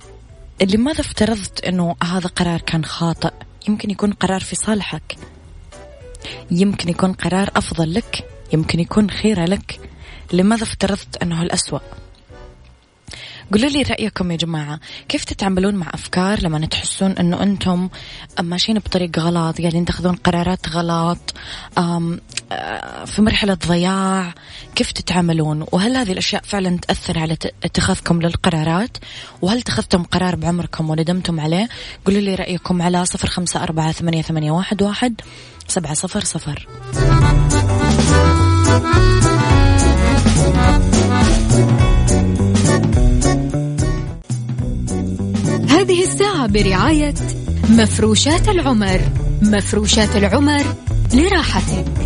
لماذا 0.62 1.00
افترضت 1.00 1.64
أنه 1.64 1.96
هذا 2.02 2.28
قرار 2.28 2.60
كان 2.60 2.84
خاطئ؟ 2.84 3.32
يمكن 3.68 3.90
يكون 3.90 4.12
قرار 4.12 4.40
في 4.40 4.56
صالحك. 4.56 5.16
يمكن 6.50 6.88
يكون 6.88 7.12
قرار 7.12 7.50
أفضل 7.56 7.94
لك. 7.94 8.33
يمكن 8.54 8.80
يكون 8.80 9.10
خيرة 9.10 9.44
لك. 9.44 9.80
لماذا 10.32 10.62
افترضت 10.62 11.22
أنه 11.22 11.42
الأسوأ؟ 11.42 11.80
قولوا 13.52 13.68
لي 13.68 13.82
رأيكم 13.82 14.30
يا 14.30 14.36
جماعة. 14.36 14.80
كيف 15.08 15.24
تتعاملون 15.24 15.74
مع 15.74 15.90
أفكار 15.94 16.42
لما 16.42 16.66
تحسون 16.66 17.10
أنه 17.10 17.42
أنتم 17.42 17.88
ماشيين 18.40 18.78
بطريق 18.78 19.18
غلط 19.18 19.60
قاعدين 19.60 19.84
تاخذون 19.84 20.16
قرارات 20.16 20.68
غلط 20.68 21.34
آه، 21.78 22.18
في 23.06 23.22
مرحلة 23.22 23.54
ضياع؟ 23.54 24.34
كيف 24.74 24.92
تتعاملون؟ 24.92 25.66
وهل 25.72 25.96
هذه 25.96 26.12
الأشياء 26.12 26.42
فعلا 26.42 26.78
تأثر 26.78 27.18
على 27.18 27.36
اتخاذكم 27.64 28.22
للقرارات؟ 28.22 28.96
وهل 29.42 29.58
اتخذتم 29.58 30.02
قرار 30.02 30.36
بعمركم 30.36 30.90
وندمتم 30.90 31.40
عليه؟ 31.40 31.68
قولوا 32.06 32.20
لي 32.20 32.34
رأيكم 32.34 32.82
على 32.82 33.04
صفر 33.04 33.28
خمسة 33.28 33.62
أربعة 33.62 33.92
ثمانية, 33.92 34.50
واحد 34.80 35.20
سبعة 35.68 35.94
صفر 35.94 36.24
صفر. 36.24 36.68
هذه 45.68 46.02
الساعة 46.02 46.46
برعاية 46.46 47.14
مفروشات 47.68 48.48
العمر. 48.48 49.00
مفروشات 49.42 50.16
العمر 50.16 50.64
لراحتك. 51.14 52.03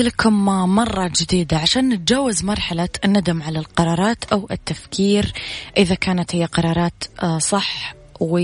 لكم 0.00 0.44
مرة 0.74 1.12
جديدة 1.20 1.56
عشان 1.56 1.88
نتجاوز 1.88 2.44
مرحلة 2.44 2.88
الندم 3.04 3.42
على 3.42 3.58
القرارات 3.58 4.24
أو 4.32 4.48
التفكير. 4.50 5.32
إذا 5.76 5.94
كانت 5.94 6.34
هي 6.34 6.44
قرارات 6.44 7.04
آه، 7.22 7.38
صح 7.38 7.94
و 8.20 8.38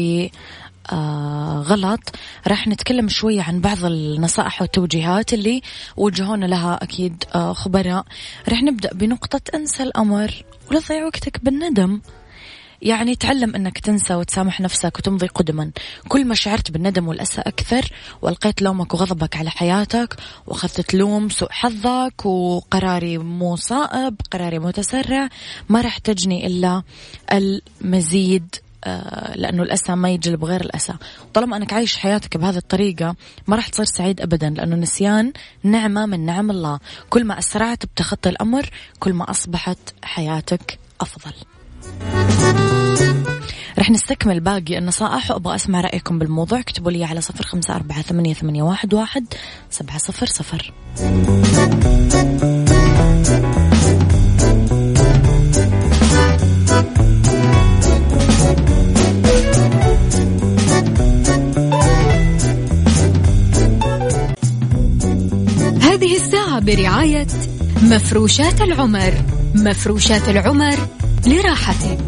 آه 0.92 1.62
غلط 1.66 2.00
راح 2.46 2.68
نتكلم 2.68 3.08
شوية 3.08 3.42
عن 3.42 3.60
بعض 3.60 3.84
النصائح 3.84 4.62
والتوجيهات 4.62 5.32
اللي 5.34 5.62
وجهونا 5.96 6.46
لها 6.46 6.78
أكيد 6.82 7.24
آه 7.34 7.52
خبراء. 7.52 8.04
راح 8.48 8.62
نبدأ 8.62 8.94
بنقطة 8.94 9.40
أنسى 9.54 9.82
الأمر 9.82 10.44
ولا 10.70 10.80
تضيع 10.80 11.04
وقتك 11.04 11.44
بالندم. 11.44 12.00
يعني 12.82 13.16
تعلم 13.16 13.54
أنك 13.54 13.78
تنسى 13.78 14.14
وتسامح 14.14 14.60
نفسك 14.60 14.98
وتمضي 14.98 15.26
قدما. 15.26 15.70
كل 16.08 16.24
ما 16.24 16.34
شعرت 16.34 16.70
بالندم 16.70 17.08
والأسى 17.08 17.40
أكثر 17.40 17.90
وألقيت 18.22 18.62
لومك 18.62 18.94
وغضبك 18.94 19.36
على 19.36 19.50
حياتك 19.50 20.16
وأخذت 20.46 20.80
تلوم 20.80 21.28
سوء 21.28 21.52
حظك 21.52 22.26
وقراري 22.26 23.18
مو 23.18 23.56
صائب 23.56 24.14
قراري 24.30 24.58
متسرع 24.58 25.28
ما 25.68 25.80
راح 25.80 25.98
تجني 25.98 26.46
إلا 26.46 26.82
المزيد 27.32 28.54
آه، 28.84 29.36
لأنه 29.36 29.62
الأسى 29.62 29.94
ما 29.94 30.10
يجلب 30.10 30.44
غير 30.44 30.60
الأسى. 30.60 30.94
طالما 31.34 31.56
أنك 31.56 31.72
عايش 31.72 31.96
حياتك 31.96 32.36
بهذه 32.36 32.56
الطريقة 32.56 33.16
ما 33.46 33.56
راح 33.56 33.68
تصير 33.68 33.84
سعيد 33.84 34.20
أبدا 34.20 34.50
لأنه 34.50 34.74
النسيان 34.74 35.32
نعمة 35.62 36.06
من 36.06 36.26
نعم 36.26 36.50
الله. 36.50 36.78
كل 37.10 37.24
ما 37.24 37.38
أسرعت 37.38 37.86
بتخطي 37.86 38.28
الأمر 38.28 38.70
كل 38.98 39.12
ما 39.12 39.30
أصبحت 39.30 39.78
حياتك 40.02 40.78
أفضل. 41.00 41.55
رح 43.78 43.90
نستكمل 43.90 44.40
باقي 44.40 44.78
النصائح 44.78 45.30
وأبغى 45.30 45.54
أسمع 45.54 45.80
رأيكم 45.80 46.18
بالموضوع. 46.18 46.60
اكتبوا 46.60 46.90
لي 46.90 47.04
على 47.04 47.20
صفر 47.20 47.44
خمسة 47.44 47.74
أربعة 47.74 48.02
ثمانية, 48.02 48.34
ثمانية 48.34 48.62
واحد, 48.62 48.94
واحد 48.94 49.24
سبعة 49.70 49.98
صفر 49.98 50.26
صفر. 50.26 50.72
هذه 65.82 66.16
الساعة 66.16 66.60
برعاية 66.60 67.26
مفروشات 67.82 68.60
العمر. 68.60 69.14
مفروشات 69.54 70.28
العمر 70.28 70.76
لراحتك. 71.26 71.98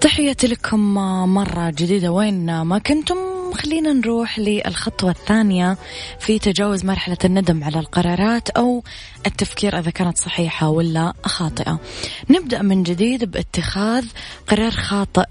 تحياتي 0.00 0.46
لكم 0.46 0.94
مرة 1.34 1.70
جديدة. 1.70 2.12
وين 2.12 2.62
ما 2.62 2.78
كنتم؟ 2.78 3.33
خلينا 3.64 3.92
نروح 3.92 4.38
للخطوة 4.38 5.10
الثانية 5.10 5.76
في 6.20 6.38
تجاوز 6.38 6.84
مرحلة 6.84 7.16
الندم 7.24 7.64
على 7.64 7.78
القرارات 7.78 8.50
أو 8.50 8.84
التفكير 9.26 9.78
إذا 9.78 9.90
كانت 9.90 10.18
صحيحة 10.18 10.68
ولا 10.68 11.12
خاطئة. 11.24 11.80
نبدأ 12.30 12.62
من 12.62 12.82
جديد 12.82 13.30
باتخاذ 13.30 14.04
قرار 14.48 14.70
خاطئ 14.70 15.24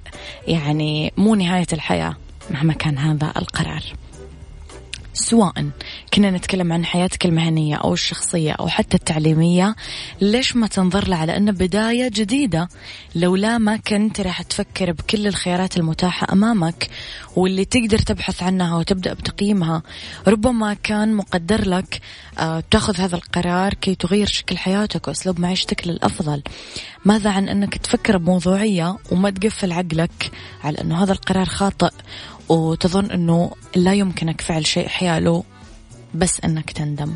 يعني 0.47 1.13
مو 1.17 1.35
نهاية 1.35 1.67
الحياة 1.73 2.15
مهما 2.49 2.73
كان 2.73 2.97
هذا 2.97 3.33
القرار. 3.37 3.83
سواء 5.13 5.69
كنا 6.13 6.31
نتكلم 6.31 6.73
عن 6.73 6.85
حياتك 6.85 7.25
المهنية 7.25 7.75
أو 7.75 7.93
الشخصية 7.93 8.51
أو 8.51 8.67
حتى 8.67 8.97
التعليمية 8.97 9.75
ليش 10.21 10.55
ما 10.55 10.67
تنظر 10.67 11.07
له 11.07 11.15
على 11.15 11.37
أنه 11.37 11.51
بداية 11.51 12.09
جديدة. 12.13 12.69
لولا 13.15 13.57
ما 13.57 13.77
كنت 13.77 14.21
راح 14.21 14.41
تفكر 14.41 14.91
بكل 14.91 15.27
الخيارات 15.27 15.77
المتاحة 15.77 16.27
أمامك 16.33 16.89
واللي 17.35 17.65
تقدر 17.65 17.99
تبحث 17.99 18.43
عنها 18.43 18.77
وتبدأ 18.77 19.13
بتقييمها 19.13 19.81
ربما 20.27 20.73
كان 20.73 21.13
مقدر 21.13 21.69
لك 21.69 22.01
آه 22.39 22.63
تأخذ 22.71 23.01
هذا 23.01 23.15
القرار 23.15 23.73
كي 23.73 23.95
تغير 23.95 24.27
شكل 24.27 24.57
حياتك 24.57 25.07
وأسلوب 25.07 25.39
معيشتك 25.39 25.87
للأفضل. 25.87 26.43
ماذا 27.05 27.29
عن 27.29 27.49
أنك 27.49 27.77
تفكر 27.77 28.17
بموضوعية 28.17 28.97
وما 29.11 29.29
تقفل 29.29 29.71
عقلك 29.71 30.31
على 30.63 30.81
أنه 30.81 31.03
هذا 31.03 31.11
القرار 31.11 31.45
خاطئ 31.45 31.91
وتظن 32.49 33.11
أنه 33.11 33.51
لا 33.75 33.93
يمكنك 33.93 34.41
فعل 34.41 34.65
شيء 34.65 34.87
حياله 34.87 35.43
بس 36.15 36.39
أنك 36.45 36.71
تندم. 36.71 37.13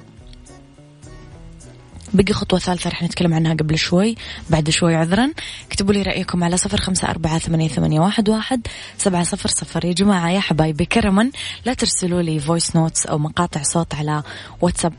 بقي 2.14 2.34
خطوة 2.34 2.60
ثالثة 2.60 2.90
رح 2.90 3.04
نتكلم 3.04 3.34
عنها 3.34 3.54
قبل 3.54 3.78
شوي. 3.78 4.16
بعد 4.50 4.70
شوي 4.70 4.96
عذرا. 4.96 5.32
اكتبوا 5.68 5.94
لي 5.94 6.02
رأيكم 6.02 6.44
على 6.44 6.58
صفر 6.58 6.78
خمسة 6.78 7.10
أربعة 7.10 7.40
ثمانية, 7.40 7.68
ثمانية 7.68 8.00
واحد, 8.00 8.30
واحد 8.30 8.68
سبعة 8.98 9.24
صفر 9.24 9.50
صفر. 9.50 9.86
يا 9.86 9.94
جماعة 9.94 10.30
يا 10.30 10.40
حبايبي 10.40 10.86
كرما 10.86 11.32
لا 11.66 11.74
ترسلوا 11.74 12.22
لي 12.22 12.40
voice 12.40 12.76
notes 12.76 13.06
أو 13.06 13.18
مقاطع 13.18 13.64
صوت 13.64 13.96
على 13.96 14.24
واتساب 14.62 14.94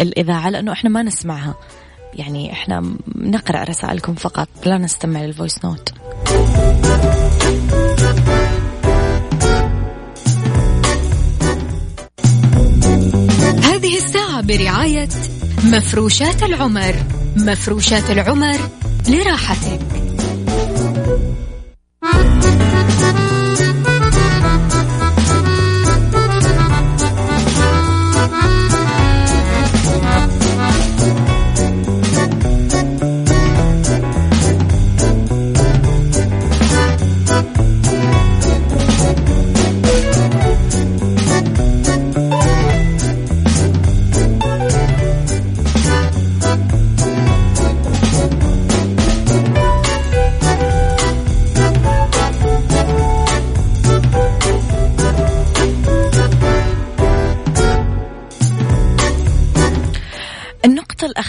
الإذاعة 0.00 0.50
لأنه 0.50 0.72
إحنا 0.72 0.90
ما 0.90 1.02
نسمعها. 1.02 1.54
يعني 2.14 2.52
إحنا 2.52 2.96
نقرأ 3.14 3.64
رسائلكم 3.64 4.14
فقط 4.14 4.48
لا 4.66 4.78
نستمع 4.78 5.20
لل 5.20 5.33
voice 5.33 5.64
note 5.64 5.92
برعاية 14.46 15.08
مفروشات 15.64 16.42
العمر. 16.42 16.94
مفروشات 17.36 18.10
العمر 18.10 18.58
لراحتك. 19.08 20.05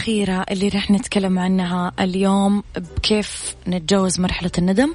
الأخيرة 0.07 0.45
اللي 0.51 0.67
رح 0.67 0.91
نتكلم 0.91 1.39
عنها 1.39 1.91
اليوم 1.99 2.63
بكيف 2.77 3.55
نتجاوز 3.67 4.19
مرحلة 4.19 4.51
الندم. 4.57 4.93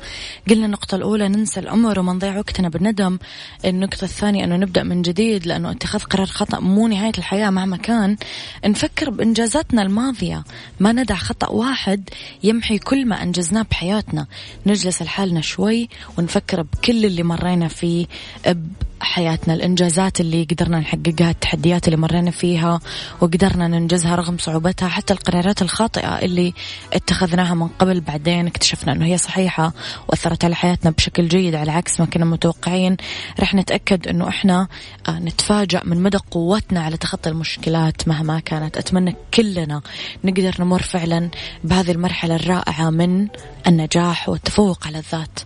قلنا 0.51 0.66
النقطة 0.66 0.94
الأولى 0.94 1.29
ننسى 1.29 1.61
الأمر 1.61 1.98
وما 1.98 2.12
نضيع 2.12 2.38
وقتنا 2.38 2.68
بالندم. 2.68 3.18
النقطة 3.64 4.05
الثانية 4.05 4.44
أنه 4.44 4.57
نبدأ 4.57 4.83
من 4.83 5.03
جديد 5.03 5.46
لأنه 5.46 5.70
اتخاذ 5.70 6.01
قرار 6.01 6.27
خطأ 6.27 6.61
مو 6.61 6.88
نهاية 6.88 7.12
الحياة 7.18 7.51
مهما 7.51 7.77
كان. 7.77 8.16
نفكر 8.64 9.11
بإنجازاتنا 9.11 9.83
الماضية. 9.83 10.44
ما 10.81 10.92
ندع 10.92 11.14
خطأ 11.14 11.48
واحد 11.48 12.09
يمحي 12.42 12.79
كل 12.79 13.07
ما 13.07 13.22
أنجزناه 13.22 13.66
بحياتنا. 13.70 14.27
نجلس 14.66 15.03
لحالنا 15.03 15.40
شوي 15.40 15.88
ونفكر 16.18 16.62
بكل 16.62 17.05
اللي 17.05 17.22
مرينا 17.22 17.68
فيه 17.68 18.07
حياتنا 19.04 19.54
الإنجازات 19.54 20.20
اللي 20.20 20.46
قدرنا 20.50 20.78
نحققها 20.78 21.30
التحديات 21.30 21.88
اللي 21.88 21.96
مرينا 21.96 22.30
فيها 22.30 22.80
وقدرنا 23.20 23.68
ننجزها 23.68 24.14
رغم 24.14 24.38
صعوبتها 24.38 24.88
حتى 24.88 25.12
القرارات 25.12 25.62
الخاطئة 25.62 26.18
اللي 26.18 26.54
اتخذناها 26.92 27.54
من 27.54 27.68
قبل 27.68 28.00
بعدين 28.00 28.46
اكتشفنا 28.46 28.92
أنه 28.92 29.06
هي 29.06 29.18
صحيحة 29.18 29.72
وأثرت 30.08 30.44
على 30.44 30.54
حياتنا 30.54 30.90
بشكل 30.90 31.28
جيد. 31.28 31.54
على 31.54 31.72
عكس 31.72 32.00
ما 32.00 32.06
كنا 32.06 32.24
متوقعين 32.24 32.96
رح 33.40 33.54
نتأكد 33.54 34.08
أنه 34.08 34.28
إحنا 34.28 34.68
آه، 35.08 35.18
نتفاجأ 35.18 35.80
من 35.84 36.02
مدى 36.02 36.18
قوتنا 36.30 36.80
على 36.80 36.96
تخطي 36.96 37.30
المشكلات 37.30 38.08
مهما 38.08 38.40
كانت. 38.40 38.76
أتمنى 38.76 39.16
كلنا 39.34 39.82
نقدر 40.24 40.54
نمر 40.60 40.82
فعلا 40.82 41.30
بهذه 41.64 41.90
المرحلة 41.90 42.36
الرائعة 42.36 42.90
من 42.90 43.28
النجاح 43.66 44.28
والتفوق 44.28 44.86
على 44.86 44.98
الذات. 44.98 45.38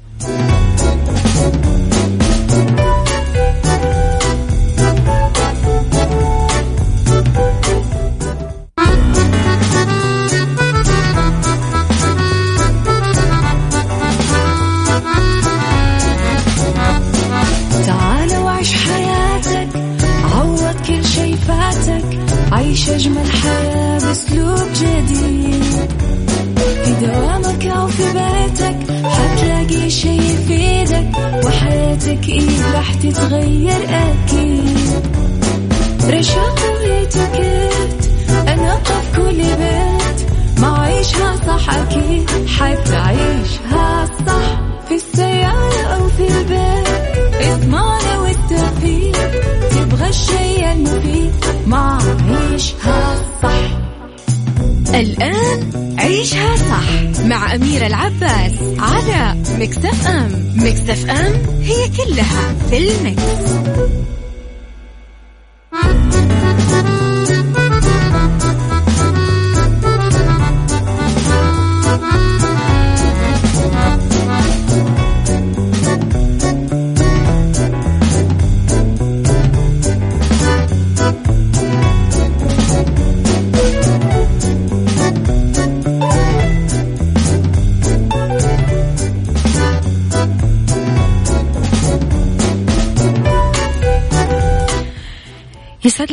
مكتف 60.97 61.11
أم 61.11 61.61
هي 61.63 61.89
كلها 61.89 62.55
في 62.71 62.79
المكس. 62.79 63.23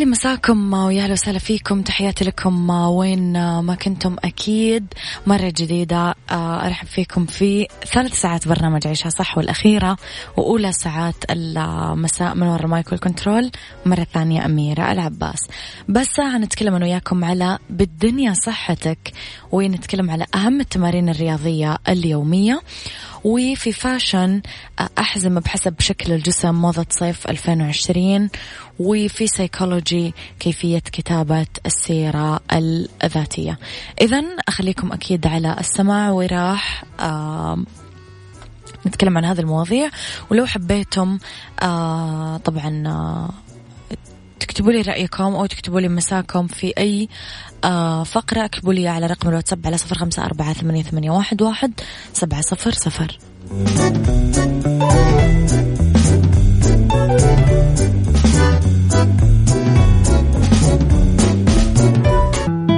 لي 0.04 0.10
مساكم 0.10 0.74
ويا 0.74 1.04
أهلا 1.04 1.14
وسهلا 1.14 1.40
فيكم. 1.40 1.82
تحياتي 1.82 2.26
لكم 2.26 2.70
وين 2.70 3.34
ما 3.60 3.76
كنتم 3.76 4.16
أكيد. 4.24 4.94
مرة 5.28 5.54
جديدة 5.58 6.16
أرحب 6.32 6.88
فيكم 6.88 7.26
في 7.26 7.68
ثالث 7.94 8.22
ساعات 8.22 8.48
برنامج 8.48 8.88
عيشها 8.88 9.10
صح 9.10 9.38
والأخيرة 9.38 9.98
وأولى 10.38 10.72
ساعات 10.72 11.16
المساء 11.30 12.36
من 12.36 12.48
وراء 12.48 12.64
ال 12.64 12.71
mic 12.71 12.92
وال 12.92 13.04
control. 13.04 13.52
مرة 13.86 14.08
ثانية 14.14 14.46
أميرة 14.46 14.92
العباس. 14.92 15.48
بس 15.90 16.08
ساعه 16.08 16.38
نتكلم 16.38 16.76
أنا 16.76 16.86
وياكم 16.86 17.26
على 17.26 17.60
بالدنيا 17.70 18.34
صحتك 18.34 19.12
ونتكلم 19.52 20.12
على 20.12 20.26
أهم 20.36 20.62
التمارين 20.62 21.10
الرياضية 21.10 21.78
اليومية. 21.90 22.62
وفي 23.24 23.72
fashion 23.72 24.42
أحزمة 25.00 25.42
بحسب 25.42 25.80
شكل 25.80 26.14
الجسم 26.14 26.56
موضة 26.56 26.86
صيف 26.90 27.28
2020 27.30 28.30
وفي 28.80 29.28
سيكولوجي 29.28 30.14
كيفية 30.40 30.80
كتابة 30.80 31.46
السيرة 31.66 32.40
الذاتية. 33.04 33.60
إذا 34.02 34.24
أخليكم 34.48 34.92
أكيد 34.92 35.28
على 35.28 35.56
السماع 35.60 36.12
وراح 36.12 36.84
نتكلم 38.88 39.18
عن 39.18 39.26
هذه 39.26 39.40
المواضيع. 39.40 39.90
ولو 40.30 40.46
حبيتم 40.46 41.18
آه 41.62 42.38
طبعا 42.38 42.84
آه 42.88 43.30
تكتبوا 44.44 44.72
لي 44.72 44.82
رأيكم 44.82 45.36
أو 45.36 45.46
تكتبوا 45.46 45.80
لي 45.80 45.88
مساكم 45.88 46.48
في 46.48 46.74
أي 46.78 47.10
آه 47.64 48.04
فقرة. 48.04 48.46
اكتبوا 48.46 48.74
لي 48.74 48.88
على 48.88 49.08
رقم 49.08 49.30
الواتساب 49.30 49.68
على 49.68 49.78
صفر 49.78 49.96
خمسة 49.96 50.26
أربعة 50.26 50.54
ثمانية, 50.54 50.84
ثمانية 50.84 51.12
واحد, 51.12 51.42
واحد 51.42 51.72
سبعة 52.14 52.42
صفر 52.42 52.72
صفر. 52.72 53.18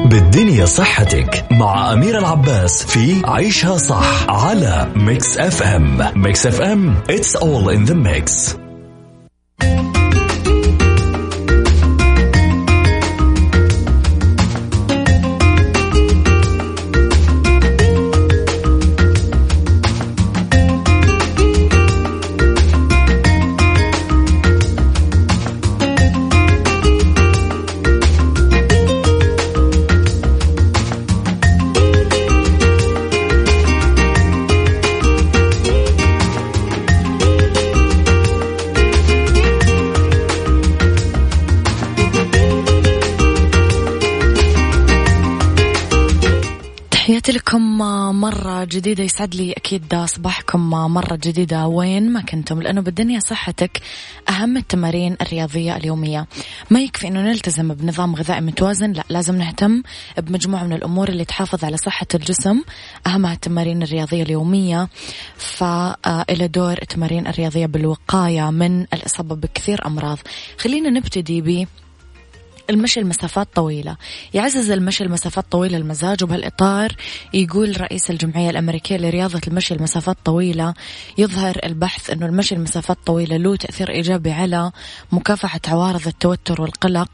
بالدنيا 0.09 0.65
صحتك 0.65 1.45
مع 1.51 1.93
أميرة 1.93 2.17
العباس 2.17 2.85
في 2.85 3.21
عيشها 3.25 3.77
صح 3.77 4.29
على 4.29 4.91
Mix 4.95 5.37
FM 5.37 6.11
Mix 6.15 6.45
FM 6.45 6.95
it's 7.09 7.35
all 7.35 7.69
in 7.69 7.89
the 7.89 7.95
mix. 7.95 8.55
لكم 47.09 47.77
مرة 48.19 48.63
جديدة. 48.63 49.03
يسعد 49.03 49.35
لي 49.35 49.53
أكيد 49.53 49.95
صباحكم 50.05 50.69
مرة 50.69 51.15
جديدة. 51.15 51.67
وين 51.67 52.13
ما 52.13 52.21
كنتم 52.21 52.61
لأنه 52.61 52.81
بالدنيا 52.81 53.19
صحتك 53.19 53.81
أهم 54.29 54.57
التمارين 54.57 55.17
الرياضية 55.21 55.75
اليومية. 55.77 56.27
ما 56.69 56.81
يكفي 56.81 57.07
أنه 57.07 57.21
نلتزم 57.21 57.73
بنظام 57.73 58.15
غذائي 58.15 58.41
متوازن. 58.41 58.91
لا 58.91 59.03
لازم 59.09 59.35
نهتم 59.35 59.83
بمجموعة 60.17 60.63
من 60.63 60.73
الأمور 60.73 61.09
اللي 61.09 61.25
تحافظ 61.25 61.63
على 61.63 61.77
صحة 61.77 62.07
الجسم. 62.15 62.61
أهمها 63.07 63.33
التمارين 63.33 63.83
الرياضية 63.83 64.23
اليومية. 64.23 64.89
فإلى 65.37 66.47
دور 66.47 66.77
التمارين 66.81 67.27
الرياضية 67.27 67.65
بالوقاية 67.65 68.49
من 68.49 68.81
الإصابة 68.81 69.35
بكثير 69.35 69.87
أمراض. 69.87 70.17
خلينا 70.57 70.89
نبتدي 70.89 71.41
ب 71.41 71.67
المشي 72.69 72.99
المسافات 72.99 73.47
طويلة. 73.55 73.97
يعزز 74.33 74.71
المشي 74.71 75.03
المسافات 75.03 75.45
طويلة 75.51 75.77
المزاج 75.77 76.23
وبهالإطار 76.23 76.95
يقول 77.33 77.81
رئيس 77.81 78.09
الجمعية 78.09 78.49
الأمريكية 78.49 78.97
لرياضة 78.97 79.41
المشي 79.47 79.73
المسافات 79.73 80.17
طويلة 80.25 80.73
يظهر 81.17 81.59
البحث 81.63 82.09
أنه 82.09 82.25
المشي 82.25 82.55
المسافات 82.55 82.97
طويلة 83.05 83.37
له 83.37 83.55
تأثير 83.55 83.89
إيجابي 83.89 84.31
على 84.31 84.71
مكافحة 85.11 85.61
عوارض 85.67 86.07
التوتر 86.07 86.61
والقلق. 86.61 87.09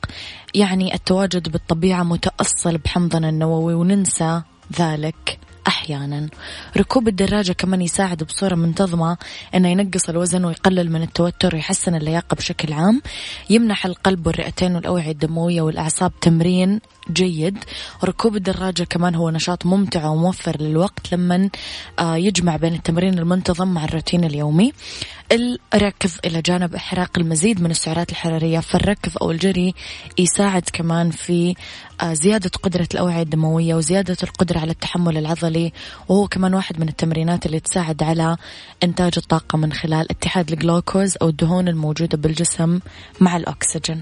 يعني 0.56 0.94
التواجد 0.94 1.50
بالطبيعة 1.50 2.04
متأصل 2.04 2.78
بحمضنا 2.78 3.30
النووي 3.30 3.74
وننسى 3.74 4.42
ذلك. 4.80 5.40
أحيانا. 5.68 6.30
ركوب 6.78 7.08
الدراجة 7.08 7.52
كمان 7.52 7.82
يساعد 7.82 8.24
بصورة 8.24 8.56
منتظمة 8.56 9.18
أنه 9.56 9.70
ينقص 9.70 10.10
الوزن 10.10 10.46
ويقلل 10.46 10.92
من 10.92 11.02
التوتر 11.02 11.56
ويحسن 11.56 11.96
اللياقة 11.96 12.36
بشكل 12.36 12.74
عام. 12.74 13.02
يمنح 13.50 13.86
القلب 13.86 14.28
والرئتين 14.28 14.76
والأوعية 14.76 15.12
الدموية 15.12 15.62
والأعصاب 15.62 16.12
تمرين 16.22 16.80
جيد. 17.12 17.58
ركوب 18.04 18.36
الدراجة 18.36 18.84
كمان 18.84 19.16
هو 19.16 19.30
نشاط 19.30 19.66
ممتع 19.66 20.08
وموفر 20.08 20.62
للوقت 20.62 21.14
لما 21.14 21.50
آه، 22.00 22.16
يجمع 22.16 22.56
بين 22.56 22.74
التمرين 22.74 23.20
المنتظم 23.20 23.68
مع 23.68 23.86
الروتين 23.86 24.24
اليومي. 24.24 24.74
الركض 25.32 26.10
إلى 26.26 26.42
جانب 26.42 26.76
إحراق 26.76 27.10
المزيد 27.18 27.62
من 27.62 27.72
السعرات 27.72 28.12
الحرارية 28.12 28.60
فالركض 28.60 29.12
أو 29.22 29.32
الجري 29.32 29.74
يساعد 30.18 30.64
كمان 30.74 31.12
في 31.12 31.56
آه، 32.02 32.14
زيادة 32.14 32.52
قدرة 32.64 32.88
الأوعية 32.94 33.22
الدموية 33.22 33.76
وزيادة 33.76 34.18
القدرة 34.24 34.60
على 34.60 34.72
التحمل 34.72 35.18
العضلي 35.18 35.74
وهو 36.10 36.28
كمان 36.28 36.54
واحد 36.54 36.80
من 36.80 36.88
التمرينات 36.88 37.46
اللي 37.46 37.60
تساعد 37.60 38.04
على 38.04 38.38
إنتاج 38.84 39.14
الطاقة 39.18 39.58
من 39.58 39.74
خلال 39.74 40.12
اتحاد 40.12 40.52
الجلوكوز 40.52 41.18
أو 41.22 41.30
الدهون 41.30 41.68
الموجودة 41.68 42.18
بالجسم 42.18 42.80
مع 43.20 43.38
الأكسجين. 43.38 44.02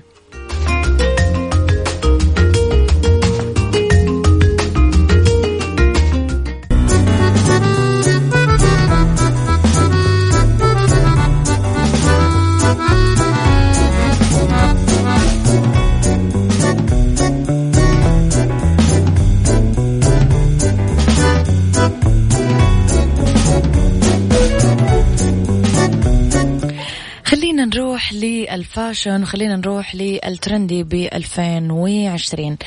خلينا 27.60 27.76
نروح 27.76 28.14
لل 28.14 28.38
fashion 28.38 29.24
وخلينا 29.24 29.56
نروح 29.56 29.96
لل 29.96 30.18
trendy 30.18 30.84
ب 30.84 30.94
2020 30.94 32.58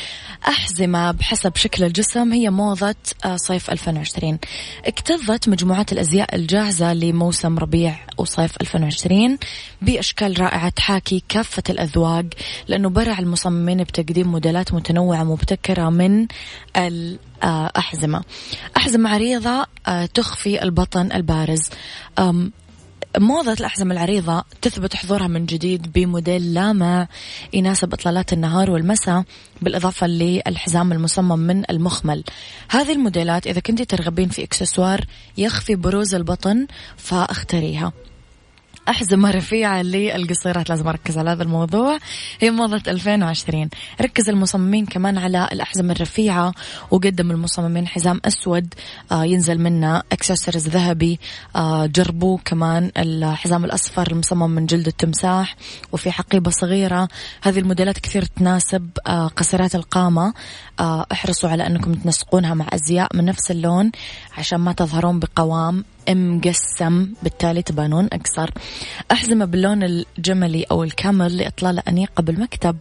أحزمة 0.49 1.11
بحسب 1.13 1.57
شكل 1.57 1.85
الجسم 1.85 2.33
هي 2.33 2.51
موضة 2.51 2.95
آه، 3.25 3.37
صيف 3.37 3.71
2020 3.71 4.39
اكتظت 4.85 5.49
مجموعات 5.49 5.93
الأزياء 5.93 6.37
الجاهزة 6.37 6.93
لموسم 6.95 7.59
ربيع 7.59 7.97
وصيف 8.19 8.57
2020 8.61 9.39
بأشكال 9.83 10.41
رائعة 10.41 10.69
تحاكي 10.69 11.23
كافة 11.29 11.63
الأذواق 11.71 12.25
لأنه 12.69 12.89
برع 12.89 13.19
المصممين 13.19 13.85
بتقديم 13.85 14.29
موديلات 14.29 14.75
متنوعة 14.75 15.25
مبتكرة 15.25 15.91
من 15.91 16.27
الأحزمة. 16.77 18.23
أحزمة 18.77 19.11
عريضة 19.11 19.67
آه، 19.87 20.07
تخفي 20.07 20.63
البطن 20.63 21.13
البارز. 21.13 21.63
موضة 23.19 23.53
الأحزمة 23.53 23.95
العريضة 23.95 24.45
تثبت 24.63 24.97
حضورها 24.97 25.27
من 25.27 25.47
جديد 25.47 25.93
بموديل 25.93 26.55
لامع 26.55 27.09
يناسب 27.53 27.93
إطلالات 27.93 28.33
النهار 28.33 28.71
والمساء 28.71 29.25
بالإضافة 29.63 30.07
للحزام 30.07 30.93
المصمم 30.93 31.39
من 31.39 31.71
المخمل. 31.71 32.25
هذه 32.71 32.93
الموديلات 32.93 33.47
إذا 33.47 33.61
كنت 33.61 33.83
ترغبين 33.83 34.29
في 34.29 34.43
إكسسوار 34.43 35.05
يخفي 35.39 35.75
بروز 35.75 36.15
البطن 36.15 36.67
فاختريها 36.97 37.93
أحزمة 38.89 39.31
رفيعة 39.31 39.83
للقصيرات 39.83 40.69
لازم 40.69 40.89
أركز 40.89 41.19
على 41.19 41.31
هذا 41.31 41.43
الموضوع. 41.43 41.99
هي 42.41 42.51
موضة 42.51 42.83
2020 42.89 43.69
ركز 44.01 44.29
المصممين 44.29 44.87
كمان 44.87 45.19
على 45.19 45.49
الأحزمة 45.53 45.93
الرفيعة 45.93 46.53
وقدم 46.91 47.31
المصممين 47.31 47.87
حزام 47.87 48.21
أسود. 48.25 48.75
آه 49.13 49.25
ينزل 49.25 49.59
منه 49.59 50.03
أكسسوارز 50.13 50.69
ذهبي. 50.69 51.21
آه 51.57 51.87
جربوه 51.87 52.39
كمان 52.45 52.93
الحزام 52.97 53.65
الأصفر 53.65 54.13
المصمم 54.13 54.51
من 54.51 54.67
جلد 54.67 54.87
التمساح. 54.87 55.57
وفي 55.93 56.11
حقيبة 56.11 56.51
صغيرة. 56.51 57.09
هذه 57.43 57.59
الموديلات 57.59 57.99
كثير 57.99 58.25
تناسب 58.25 58.91
آه 59.07 59.27
قصيرات 59.27 59.75
القامة. 59.75 60.35
احرصوا 60.81 61.51
على 61.51 61.67
أنكم 61.67 61.95
تنسقونها 61.95 62.55
مع 62.55 62.67
أزياء 62.73 63.17
من 63.17 63.25
نفس 63.25 63.51
اللون 63.51 63.93
عشان 64.39 64.59
ما 64.61 64.73
تظهرون 64.73 65.19
بقوام 65.19 65.85
مقسم 66.11 67.09
بالتالي 67.23 67.63
تبانون 67.63 68.09
أقصر 68.13 68.51
أحزمة 69.13 69.45
باللون 69.45 69.83
الجملي 69.83 70.65
أو 70.71 70.85
الكامل 70.85 71.37
لإطلالة 71.37 71.83
أنيقة 71.89 72.23
بالمكتب. 72.23 72.77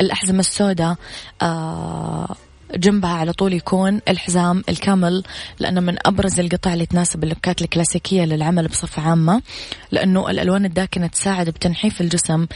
الأحزمة 0.00 0.40
السوداء 0.40 0.96
آه 1.42 2.36
جنبها 2.74 3.10
على 3.10 3.32
طول 3.32 3.52
يكون 3.52 4.00
الحزام 4.08 4.62
الكامل 4.68 5.22
لأنه 5.58 5.80
من 5.80 5.96
أبرز 6.06 6.40
القطع 6.40 6.72
اللي 6.72 6.86
تناسب 6.86 7.24
اللوكات 7.24 7.62
الكلاسيكية 7.62 8.24
للعمل 8.24 8.68
بصفة 8.68 9.02
عامة 9.02 9.42
لأنه 9.90 10.30
الألوان 10.30 10.64
الداكنة 10.64 11.06
تساعد 11.06 11.50
بتنحيف 11.50 12.00
الجسم 12.00 12.46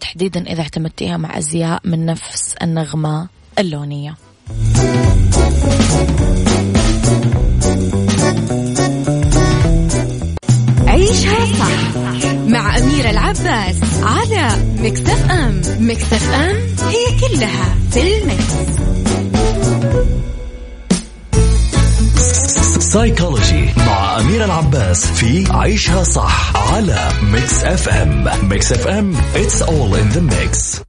تحديدا 0.00 0.46
إذا 0.46 0.62
اعتمدتيها 0.62 1.16
مع 1.16 1.38
أزياء 1.38 1.80
من 1.84 2.06
نفس 2.06 2.54
النغمة. 2.62 3.28
اللونية. 3.58 4.14
عيشها 10.86 11.46
صح 11.58 11.96
مع 12.46 12.78
أميرة 12.78 13.10
العباس 13.10 13.76
على 14.02 14.48
Mix 14.78 15.30
FM 15.30 15.62
Mix 15.78 16.30
FM 16.30 16.56
هي 16.88 17.20
كلها 17.20 17.74
في 17.90 18.18
ال 18.18 18.23
mix. 18.23 18.44
سايكولوجي 22.78 23.68
مع 23.76 24.20
أميرة 24.20 24.44
العباس 24.44 25.06
في 25.06 25.44
عيشها 25.50 26.02
صح 26.02 26.56
على 26.72 27.08
Mix 27.22 27.64
FM 27.64 28.48
Mix 28.48 28.72
FM 28.72 29.14
it's 29.34 29.62
all 29.62 29.94
in 29.94 30.16
the 30.16 30.20
mix. 30.20 30.80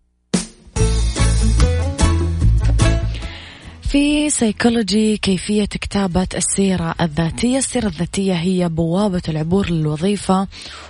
في 3.96 4.30
سيكولوجي 4.30 5.18
كيفية 5.18 5.66
كتابة 5.66 6.28
السيرة 6.36 6.96
الذاتية. 7.02 7.58
السيرة 7.58 7.88
الذاتية 7.88 8.34
هي 8.34 8.70
بوابة 8.70 9.22
العبور 9.30 9.70
للوظيفة 9.70 10.48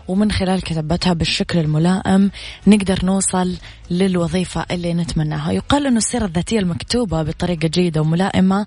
ومن 0.08 0.32
خلال 0.32 0.62
كتابتها 0.62 1.14
بالشكل 1.14 1.60
الملائم 1.60 2.32
نقدر 2.68 3.06
نوصل 3.06 3.56
للوظيفة 3.90 4.66
اللي 4.72 4.94
نتمناها. 4.94 5.52
يقال 5.52 5.88
أن 5.88 5.98
السيرة 5.98 6.26
الذاتية 6.26 6.60
المكتوبة 6.60 7.24
بطريقة 7.24 7.68
جيدة 7.68 8.02
وملائمة 8.02 8.66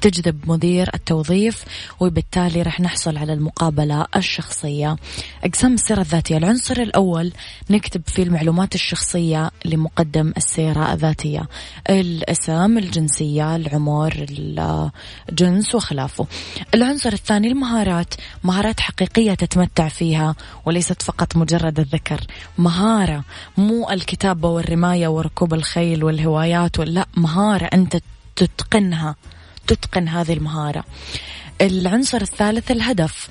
تجذب 0.00 0.50
مدير 0.50 0.90
التوظيف 0.94 1.64
وبالتالي 2.00 2.62
رح 2.62 2.80
نحصل 2.80 3.16
على 3.16 3.32
المقابلة 3.32 4.06
الشخصية. 4.16 4.96
أقسام 5.44 5.74
السيرة 5.74 6.00
الذاتية. 6.00 6.36
العنصر 6.36 6.76
الأول 6.76 7.32
نكتب 7.70 8.02
فيه 8.06 8.22
المعلومات 8.22 8.74
الشخصية 8.74 9.50
لمقدم 9.64 10.32
السيرة 10.36 10.92
الذاتية. 10.92 11.48
الأسم 11.90 12.78
الجنسية 12.78 13.56
العمر 13.56 14.26
الجنس 15.28 15.74
وخلافه. 15.74 16.26
العنصر 16.74 17.12
الثاني 17.12 17.48
المهارات. 17.48 18.14
مهارات 18.44 18.80
حقيقية 18.80 19.34
تتمتع 19.34 19.88
فيها 19.88 20.34
وليست 20.66 21.02
فقط 21.02 21.36
مجرد 21.36 21.80
الذكر. 21.80 22.20
مهارة 22.58 23.24
مو 23.56 23.90
الكتابة 23.90 24.48
والرماية 24.60 25.08
وركوب 25.08 25.54
الخيل 25.54 26.04
والهوايات 26.04 26.78
ولا 26.78 27.06
مهارة 27.16 27.64
أنت 27.64 27.96
تتقنها 28.36 29.16
تتقن 29.66 30.08
هذه 30.08 30.32
المهارة. 30.32 30.84
العنصر 31.60 32.20
الثالث 32.20 32.70
الهدف. 32.70 33.28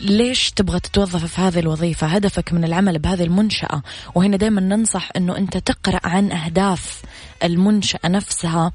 ليش 0.00 0.50
تبغى 0.50 0.80
تتوظف 0.80 1.24
في 1.24 1.40
هذه 1.40 1.58
الوظيفة؟ 1.58 2.06
هدفك 2.06 2.52
من 2.52 2.64
العمل 2.64 2.98
بهذه 2.98 3.22
المنشأة. 3.22 3.82
وهنا 4.14 4.36
دايما 4.36 4.60
ننصح 4.60 5.10
أنه 5.16 5.36
أنت 5.36 5.56
تقرأ 5.56 6.00
عن 6.04 6.32
أهداف 6.32 7.02
المنشأة 7.44 8.08
نفسها 8.08 8.72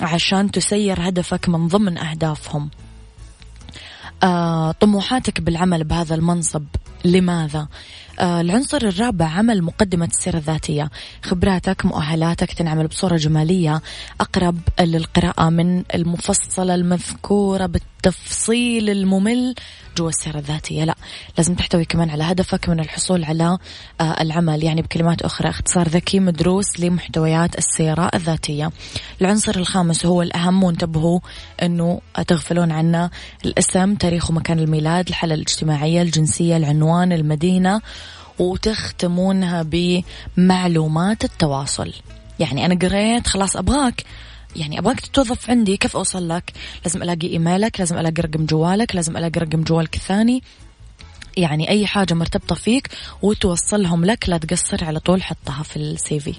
عشان 0.00 0.50
تسير 0.50 1.08
هدفك 1.08 1.48
من 1.48 1.68
ضمن 1.68 1.98
أهدافهم. 1.98 2.70
آه، 4.22 4.72
طموحاتك 4.72 5.40
بالعمل 5.40 5.84
بهذا 5.84 6.14
المنصب. 6.14 6.64
لماذا؟ 7.04 7.68
آه 8.20 8.40
العنصر 8.40 8.76
الرابع 8.76 9.26
عمل 9.26 9.62
مقدمة 9.62 10.06
السيرة 10.06 10.36
الذاتية. 10.36 10.90
خبراتك 11.22 11.86
مؤهلاتك 11.86 12.52
تنعمل 12.52 12.86
بصورة 12.86 13.16
جمالية 13.16 13.82
أقرب 14.20 14.58
للقراءة 14.80 15.48
من 15.48 15.82
المفصلة 15.94 16.74
المذكورة 16.74 17.66
بالتفصيل 18.04 18.90
الممل 18.90 19.54
جوا 19.96 20.08
السيرة 20.08 20.38
الذاتية. 20.38 20.84
لا 20.84 20.94
لازم 21.38 21.54
تحتوي 21.54 21.84
كمان 21.84 22.10
على 22.10 22.24
هدفك 22.24 22.68
من 22.68 22.80
الحصول 22.80 23.24
على 23.24 23.58
آه 24.00 24.22
العمل. 24.22 24.64
يعني 24.64 24.82
بكلمات 24.82 25.22
أخرى 25.22 25.48
اختصار 25.48 25.88
ذكي 25.88 26.20
مدروس 26.20 26.80
لمحتويات 26.80 27.58
السيرة 27.58 28.10
الذاتية. 28.14 28.70
العنصر 29.20 29.56
الخامس 29.56 30.06
هو 30.06 30.22
الأهم 30.22 30.64
وانتبهوا 30.64 31.20
أنه 31.62 32.00
تغفلون 32.26 32.72
عنه 32.72 33.10
الاسم 33.44 33.94
تاريخ 33.94 34.30
ومكان 34.30 34.58
الميلاد 34.58 35.08
الحالة 35.08 35.34
الاجتماعية 35.34 36.02
الجنسية 36.02 36.56
العنوان 36.56 37.12
المدينة 37.12 37.80
وتختمونها 38.38 39.66
بمعلومات 40.36 41.24
التواصل. 41.24 41.92
يعني 42.40 42.66
أنا 42.66 42.74
قريت 42.74 43.26
خلاص 43.26 43.56
أبغاك. 43.56 44.04
يعني 44.56 44.78
أبغاك 44.78 45.00
تتوظف 45.00 45.50
عندي 45.50 45.76
كيف 45.76 45.96
أوصل 45.96 46.28
لك؟ 46.28 46.52
لازم 46.84 47.02
ألاقي 47.02 47.28
إيميلك 47.28 47.80
لازم 47.80 47.98
ألاقي 47.98 48.22
رقم 48.22 48.46
جوالك 48.46 48.94
لازم 48.94 49.16
ألاقي 49.16 49.40
رقم 49.40 49.62
جوالك 49.62 49.96
الثاني. 49.96 50.42
يعني 51.36 51.68
أي 51.68 51.86
حاجة 51.86 52.14
مرتبطة 52.14 52.54
فيك 52.54 52.88
وتوصلهم 53.22 54.04
لك 54.04 54.28
لا 54.28 54.38
تقصر 54.38 54.84
على 54.84 55.00
طول 55.00 55.22
حطها 55.22 55.62
في 55.62 55.76
السي 55.76 56.20
في 56.20 56.34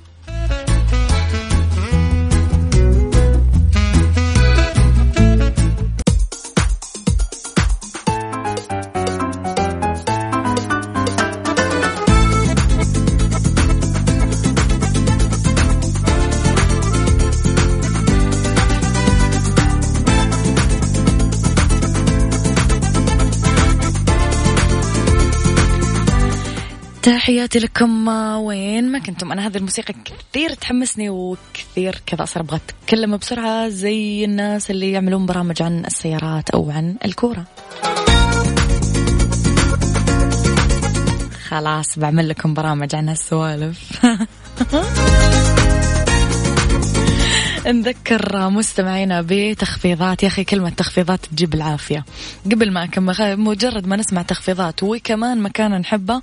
تحياتي 27.05 27.59
لكم 27.59 28.07
وين 28.37 28.91
ما 28.91 28.99
كنتم. 28.99 29.31
أنا 29.31 29.47
هذه 29.47 29.57
الموسيقى 29.57 29.93
كثير 30.05 30.53
تحمسني 30.53 31.09
وكثير 31.09 32.01
كذا 32.05 32.23
أصير 32.23 32.41
أبغى 32.41 32.59
أتكلم 32.83 33.17
بسرعة 33.17 33.69
زي 33.69 34.25
الناس 34.25 34.71
اللي 34.71 34.91
يعملون 34.91 35.25
برامج 35.25 35.61
عن 35.61 35.85
السيارات 35.85 36.49
أو 36.49 36.71
عن 36.71 36.95
الكورة. 37.05 37.45
خلاص 41.47 41.99
بعمل 41.99 42.29
لكم 42.29 42.53
برامج 42.53 42.95
عن 42.95 43.09
هالسوالف. 43.09 44.05
نذكر 47.71 48.49
مستمعينا 48.49 49.25
بتخفيضات. 49.29 50.23
يا 50.23 50.27
أخي 50.27 50.43
كلمة 50.43 50.69
تخفيضات 50.69 51.25
تجيب 51.25 51.53
العافية. 51.53 52.05
قبل 52.45 52.71
ما 52.71 52.83
أكمل 52.83 53.39
مجرد 53.39 53.87
ما 53.87 53.95
نسمع 53.95 54.21
تخفيضات 54.21 54.83
وكمان 54.83 55.41
مكان 55.41 55.71
نحبه 55.71 56.21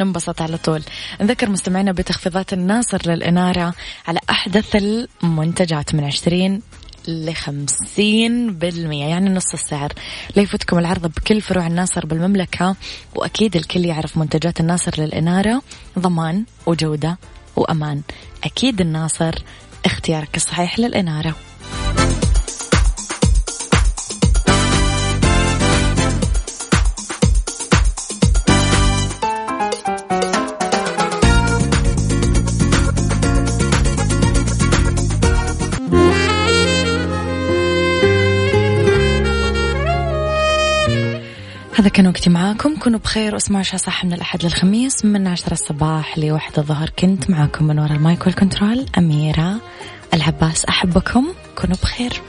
ننبسط 0.00 0.42
على 0.42 0.56
طول. 0.56 0.82
نذكر 1.20 1.50
مستمعينا 1.50 1.92
بتخفيضات 1.92 2.52
الناصر 2.52 2.98
للإنارة 3.06 3.74
على 4.08 4.18
أحدث 4.30 4.76
المنتجات 4.76 5.94
من 5.94 6.04
عشرين 6.04 6.62
لخمسين 7.08 8.54
بالمية 8.54 9.04
يعني 9.04 9.30
نص 9.30 9.52
السعر. 9.52 9.92
لا 10.36 10.42
يفوتكم 10.42 10.78
العرض 10.78 11.06
بكل 11.06 11.40
فروع 11.40 11.66
الناصر 11.66 12.06
بالمملكة 12.06 12.76
وأكيد 13.14 13.56
الكل 13.56 13.84
يعرف 13.84 14.16
منتجات 14.16 14.60
الناصر 14.60 15.00
للإنارة 15.00 15.62
ضمان 15.98 16.44
وجودة 16.66 17.18
وأمان. 17.56 18.02
أكيد 18.44 18.80
الناصر 18.80 19.34
اختيارك 19.86 20.36
الصحيح 20.36 20.78
للإنارة. 20.78 21.34
هذا 41.80 41.88
كان 41.88 42.06
وقتي 42.06 42.30
معاكم. 42.30 42.76
كونوا 42.76 42.98
بخير 42.98 43.34
واسمعوا 43.34 43.62
شا 43.62 43.76
صح 43.76 44.04
من 44.04 44.12
الأحد 44.12 44.44
للخميس 44.44 45.04
من 45.04 45.26
عشرة 45.26 45.52
الصباح 45.52 46.18
لواحد 46.18 46.58
الظهر. 46.58 46.90
كنت 46.98 47.30
معاكم 47.30 47.64
من 47.64 47.78
وراء 47.78 47.92
المايك 47.92 48.26
والكنترول 48.26 48.86
أميرة 48.98 49.60
العباس. 50.14 50.64
أحبكم. 50.64 51.26
كونوا 51.56 51.76
بخير. 51.82 52.22